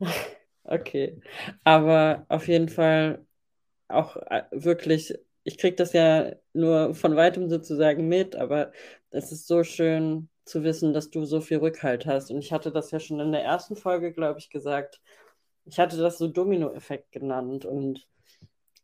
Okay, 0.64 1.20
aber 1.64 2.26
auf 2.28 2.46
jeden 2.48 2.68
Fall 2.68 3.24
auch 3.86 4.16
äh, 4.16 4.42
wirklich, 4.50 5.14
ich 5.44 5.56
kriege 5.58 5.76
das 5.76 5.92
ja 5.92 6.32
nur 6.52 6.94
von 6.94 7.14
weitem 7.14 7.48
sozusagen 7.48 8.06
mit, 8.08 8.34
aber 8.34 8.72
es 9.10 9.30
ist 9.30 9.46
so 9.46 9.62
schön 9.62 10.28
zu 10.44 10.64
wissen, 10.64 10.92
dass 10.92 11.08
du 11.08 11.24
so 11.24 11.40
viel 11.40 11.58
Rückhalt 11.58 12.04
hast. 12.04 12.32
Und 12.32 12.40
ich 12.40 12.52
hatte 12.52 12.72
das 12.72 12.90
ja 12.90 12.98
schon 12.98 13.20
in 13.20 13.30
der 13.30 13.44
ersten 13.44 13.76
Folge, 13.76 14.12
glaube 14.12 14.40
ich, 14.40 14.50
gesagt. 14.50 15.00
Ich 15.68 15.78
hatte 15.78 15.98
das 15.98 16.18
so 16.18 16.28
Domino-Effekt 16.28 17.12
genannt. 17.12 17.64
Und 17.64 18.06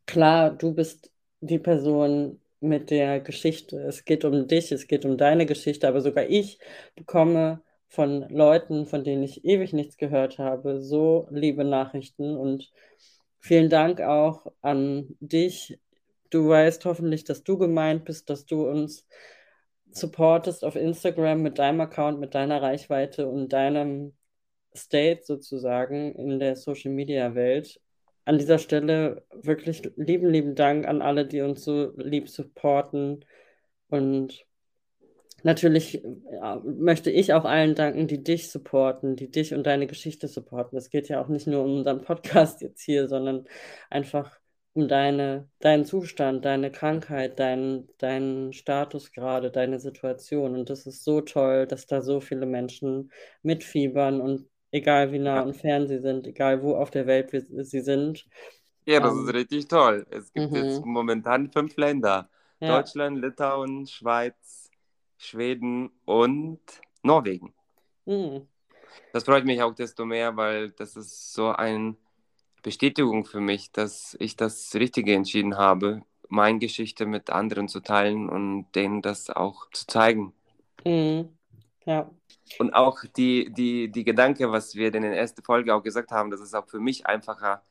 klar, 0.05 0.51
du 0.51 0.73
bist 0.73 1.11
die 1.41 1.59
Person 1.59 2.39
mit 2.59 2.89
der 2.91 3.19
Geschichte. 3.19 3.81
Es 3.81 4.05
geht 4.05 4.23
um 4.23 4.47
dich, 4.47 4.71
es 4.71 4.87
geht 4.87 5.05
um 5.05 5.17
deine 5.17 5.45
Geschichte, 5.45 5.87
aber 5.87 6.01
sogar 6.01 6.25
ich 6.27 6.59
bekomme 6.95 7.61
von 7.87 8.27
Leuten, 8.29 8.85
von 8.85 9.03
denen 9.03 9.23
ich 9.23 9.45
ewig 9.45 9.73
nichts 9.73 9.97
gehört 9.97 10.37
habe, 10.37 10.81
so 10.81 11.27
liebe 11.31 11.63
Nachrichten 11.63 12.35
und 12.35 12.71
vielen 13.39 13.69
Dank 13.69 14.01
auch 14.01 14.47
an 14.61 15.15
dich. 15.19 15.79
Du 16.29 16.49
weißt 16.49 16.85
hoffentlich, 16.85 17.23
dass 17.23 17.43
du 17.43 17.57
gemeint 17.57 18.05
bist, 18.05 18.29
dass 18.29 18.45
du 18.45 18.67
uns 18.67 19.07
supportest 19.91 20.65
auf 20.65 20.75
Instagram 20.75 21.41
mit 21.41 21.57
deinem 21.57 21.81
Account, 21.81 22.19
mit 22.19 22.35
deiner 22.35 22.61
Reichweite 22.61 23.27
und 23.27 23.53
deinem 23.53 24.13
State 24.75 25.23
sozusagen 25.23 26.13
in 26.15 26.39
der 26.39 26.55
Social 26.55 26.91
Media 26.91 27.35
Welt. 27.35 27.79
An 28.25 28.37
dieser 28.37 28.59
Stelle 28.59 29.23
wirklich 29.31 29.83
lieben, 29.97 30.29
lieben 30.29 30.55
Dank 30.55 30.87
an 30.87 31.01
alle, 31.01 31.25
die 31.27 31.41
uns 31.41 31.63
so 31.63 31.93
lieb 31.97 32.29
supporten 32.29 33.25
und 33.89 34.45
natürlich 35.43 36.03
ja, 36.31 36.61
möchte 36.65 37.11
ich 37.11 37.33
auch 37.33 37.45
allen 37.45 37.75
danken, 37.75 38.07
die 38.07 38.23
dich 38.23 38.49
supporten, 38.49 39.15
die 39.15 39.29
dich 39.29 39.53
und 39.53 39.63
deine 39.65 39.87
Geschichte 39.87 40.27
supporten. 40.27 40.77
Es 40.77 40.89
geht 40.89 41.07
ja 41.07 41.21
auch 41.21 41.27
nicht 41.27 41.45
nur 41.47 41.63
um 41.63 41.77
unseren 41.77 42.01
Podcast 42.01 42.61
jetzt 42.61 42.81
hier, 42.81 43.07
sondern 43.07 43.45
einfach 43.91 44.39
um 44.73 44.87
deine, 44.87 45.47
deinen 45.59 45.85
Zustand, 45.85 46.43
deine 46.43 46.71
Krankheit, 46.71 47.39
deinen, 47.39 47.87
deinen 47.99 48.53
Status 48.53 49.11
gerade, 49.13 49.51
deine 49.51 49.79
Situation. 49.79 50.55
Und 50.55 50.69
das 50.69 50.85
ist 50.85 51.03
so 51.03 51.21
toll, 51.21 51.67
dass 51.67 51.87
da 51.87 52.01
so 52.01 52.19
viele 52.19 52.45
Menschen 52.45 53.11
mitfiebern 53.43 54.19
und 54.19 54.47
egal 54.75 55.11
wie 55.11 55.19
nah 55.19 55.41
und 55.41 55.55
fern 55.55 55.87
sie 55.87 55.99
sind, 55.99 56.27
egal 56.27 56.61
wo 56.61 56.75
auf 56.75 56.91
der 56.91 57.07
Welt 57.07 57.29
sie 57.31 57.81
sind. 57.81 58.25
Ja, 58.85 58.99
das 58.99 59.13
um, 59.13 59.23
ist 59.23 59.29
ähm, 59.29 59.35
richtig 59.35 59.67
toll. 59.67 60.05
Es 60.11 60.31
gibt 60.31 60.51
mhm. 60.51 60.57
jetzt 60.57 60.85
momentan 60.85 61.49
fünf 61.49 61.75
Länder. 61.77 62.29
Ja. 62.59 62.77
Deutschland, 62.77 63.19
Litauen, 63.19 63.87
Schweiz, 63.87 64.69
Schweden 65.17 65.91
und 66.05 66.59
Norwegen. 67.03 67.53
Mhm. 68.05 68.47
Das 69.11 69.23
freut 69.23 69.45
mich 69.45 69.61
auch 69.61 69.73
desto 69.73 70.05
mehr, 70.05 70.35
weil 70.37 70.71
das 70.71 70.95
ist 70.95 71.33
so 71.33 71.49
eine 71.49 71.95
Bestätigung 72.61 73.25
für 73.25 73.41
mich, 73.41 73.71
dass 73.71 74.15
ich 74.19 74.35
das 74.35 74.73
Richtige 74.75 75.13
entschieden 75.13 75.57
habe, 75.57 76.01
meine 76.27 76.59
Geschichte 76.59 77.05
mit 77.05 77.29
anderen 77.29 77.67
zu 77.67 77.79
teilen 77.79 78.29
und 78.29 78.67
denen 78.73 79.01
das 79.01 79.29
auch 79.29 79.69
zu 79.71 79.87
zeigen. 79.87 80.33
Mhm. 80.85 81.29
Ja. 81.85 82.09
Und 82.59 82.73
auch 82.73 83.03
die, 83.15 83.51
die, 83.51 83.91
die 83.91 84.03
Gedanke, 84.03 84.51
was 84.51 84.75
wir 84.75 84.93
in 84.93 85.03
der 85.03 85.17
ersten 85.17 85.43
Folge 85.43 85.73
auch 85.73 85.83
gesagt 85.83 86.11
haben, 86.11 86.31
das 86.31 86.41
ist 86.41 86.53
auch 86.53 86.67
für 86.67 86.79
mich 86.79 87.05
einfacher, 87.05 87.63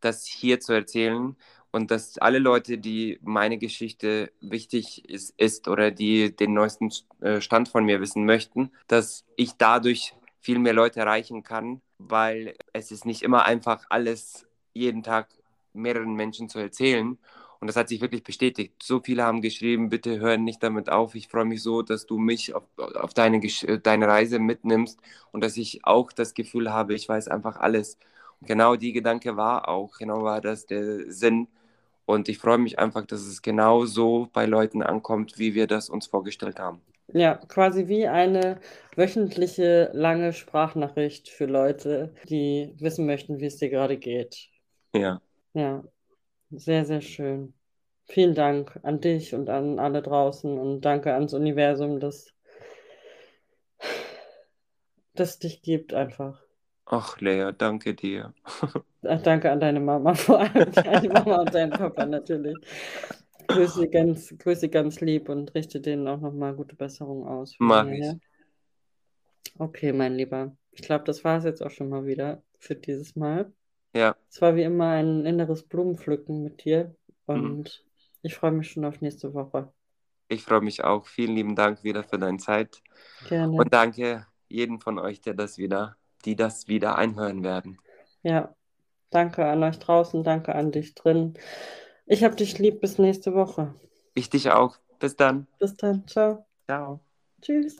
das 0.00 0.26
hier 0.26 0.60
zu 0.60 0.72
erzählen, 0.72 1.36
und 1.76 1.90
dass 1.90 2.16
alle 2.16 2.38
Leute, 2.38 2.78
die 2.78 3.18
meine 3.22 3.58
Geschichte 3.58 4.32
wichtig 4.40 5.06
ist, 5.10 5.34
ist 5.36 5.68
oder 5.68 5.90
die 5.90 6.34
den 6.34 6.54
neuesten 6.54 6.90
äh, 7.20 7.42
Stand 7.42 7.68
von 7.68 7.84
mir 7.84 8.00
wissen 8.00 8.24
möchten, 8.24 8.72
dass 8.86 9.26
ich 9.36 9.52
dadurch 9.58 10.14
viel 10.40 10.58
mehr 10.58 10.72
Leute 10.72 11.00
erreichen 11.00 11.42
kann, 11.42 11.82
weil 11.98 12.56
es 12.72 12.92
ist 12.92 13.04
nicht 13.04 13.20
immer 13.20 13.44
einfach 13.44 13.84
alles 13.90 14.46
jeden 14.72 15.02
Tag 15.02 15.28
mehreren 15.74 16.14
Menschen 16.14 16.48
zu 16.48 16.58
erzählen. 16.58 17.18
Und 17.60 17.68
das 17.68 17.76
hat 17.76 17.88
sich 17.88 18.00
wirklich 18.00 18.22
bestätigt. 18.22 18.82
So 18.82 19.00
viele 19.00 19.24
haben 19.24 19.40
geschrieben, 19.40 19.88
bitte 19.88 20.18
hör 20.20 20.36
nicht 20.36 20.62
damit 20.62 20.90
auf. 20.90 21.14
Ich 21.14 21.28
freue 21.28 21.44
mich 21.44 21.62
so, 21.62 21.82
dass 21.82 22.06
du 22.06 22.18
mich 22.18 22.54
auf, 22.54 22.64
auf 22.78 23.14
deine, 23.14 23.40
deine 23.82 24.08
Reise 24.08 24.38
mitnimmst 24.38 25.00
und 25.32 25.42
dass 25.42 25.56
ich 25.56 25.84
auch 25.84 26.12
das 26.12 26.34
Gefühl 26.34 26.72
habe, 26.72 26.94
ich 26.94 27.08
weiß 27.08 27.28
einfach 27.28 27.56
alles. 27.56 27.98
Und 28.40 28.48
genau 28.48 28.76
die 28.76 28.92
Gedanke 28.92 29.36
war 29.36 29.68
auch, 29.68 29.98
genau 29.98 30.22
war 30.22 30.40
das 30.40 30.66
der 30.66 31.10
Sinn 31.12 31.48
und 32.06 32.28
ich 32.28 32.38
freue 32.38 32.58
mich 32.58 32.78
einfach, 32.78 33.04
dass 33.06 33.22
es 33.22 33.42
genau 33.42 33.84
so 33.84 34.28
bei 34.32 34.46
Leuten 34.46 34.82
ankommt, 34.82 35.38
wie 35.38 35.54
wir 35.54 35.66
das 35.66 35.90
uns 35.90 36.06
vorgestellt 36.06 36.58
haben. 36.58 36.80
Ja, 37.08 37.36
quasi 37.36 37.88
wie 37.88 38.06
eine 38.08 38.60
wöchentliche 38.96 39.90
lange 39.92 40.32
Sprachnachricht 40.32 41.28
für 41.28 41.46
Leute, 41.46 42.14
die 42.28 42.74
wissen 42.78 43.06
möchten, 43.06 43.40
wie 43.40 43.46
es 43.46 43.56
dir 43.58 43.70
gerade 43.70 43.96
geht. 43.96 44.48
Ja. 44.92 45.20
Ja, 45.54 45.82
sehr, 46.50 46.84
sehr 46.84 47.00
schön. 47.00 47.54
Vielen 48.04 48.34
Dank 48.34 48.78
an 48.82 49.00
dich 49.00 49.34
und 49.34 49.48
an 49.50 49.78
alle 49.78 50.00
draußen 50.00 50.58
und 50.58 50.80
danke 50.82 51.12
ans 51.12 51.34
Universum, 51.34 51.98
dass 51.98 52.32
das 55.14 55.38
dich 55.38 55.62
gibt 55.62 55.92
einfach. 55.92 56.40
Ach, 56.84 57.20
Lea, 57.20 57.50
danke 57.56 57.94
dir. 57.94 58.32
Ach, 59.02 59.22
danke 59.22 59.50
an 59.50 59.58
deine 59.58 59.80
Mama 59.80 60.14
vor 60.14 60.38
allem, 60.40 60.70
deine 60.70 61.08
Mama 61.08 61.40
und 61.40 61.54
deinen 61.54 61.72
Papa 61.72 62.06
natürlich. 62.06 62.56
Grüße 63.48 63.88
ganz, 63.88 64.34
grüße 64.38 64.68
ganz 64.68 65.00
lieb 65.00 65.28
und 65.28 65.54
richte 65.54 65.80
denen 65.80 66.06
auch 66.06 66.20
nochmal 66.20 66.54
gute 66.54 66.76
Besserung 66.76 67.26
aus. 67.26 67.56
Mach 67.58 67.86
ich. 67.88 68.06
Okay, 69.58 69.92
mein 69.92 70.14
Lieber. 70.14 70.56
Ich 70.72 70.82
glaube, 70.82 71.04
das 71.04 71.24
war 71.24 71.38
es 71.38 71.44
jetzt 71.44 71.62
auch 71.62 71.70
schon 71.70 71.88
mal 71.88 72.06
wieder 72.06 72.42
für 72.58 72.74
dieses 72.74 73.16
Mal. 73.16 73.52
Ja. 73.96 74.16
Es 74.30 74.40
war 74.42 74.56
wie 74.56 74.62
immer 74.62 74.90
ein 74.90 75.24
inneres 75.24 75.62
Blumenpflücken 75.62 76.42
mit 76.42 76.64
dir 76.64 76.94
und 77.26 77.58
mhm. 77.58 77.66
ich 78.22 78.34
freue 78.34 78.52
mich 78.52 78.70
schon 78.70 78.84
auf 78.84 79.00
nächste 79.00 79.34
Woche. 79.34 79.72
Ich 80.28 80.42
freue 80.42 80.60
mich 80.60 80.84
auch. 80.84 81.06
Vielen 81.06 81.34
lieben 81.34 81.54
Dank 81.54 81.84
wieder 81.84 82.02
für 82.02 82.18
deine 82.18 82.38
Zeit. 82.38 82.82
Gerne. 83.28 83.56
Und 83.56 83.72
danke 83.72 84.26
jedem 84.48 84.80
von 84.80 84.98
euch, 84.98 85.20
der 85.20 85.34
das 85.34 85.56
wieder 85.56 85.96
die 86.26 86.36
das 86.36 86.68
wieder 86.68 86.96
einhören 86.96 87.42
werden. 87.42 87.78
Ja, 88.22 88.54
danke 89.10 89.46
an 89.46 89.62
euch 89.62 89.78
draußen, 89.78 90.24
danke 90.24 90.54
an 90.54 90.72
dich 90.72 90.94
drin. 90.94 91.34
Ich 92.04 92.24
hab 92.24 92.36
dich 92.36 92.58
lieb, 92.58 92.80
bis 92.80 92.98
nächste 92.98 93.34
Woche. 93.34 93.74
Ich 94.14 94.28
dich 94.28 94.50
auch. 94.50 94.76
Bis 94.98 95.16
dann. 95.16 95.46
Bis 95.58 95.76
dann, 95.76 96.06
ciao. 96.06 96.46
Ciao. 96.66 97.00
Tschüss. 97.40 97.78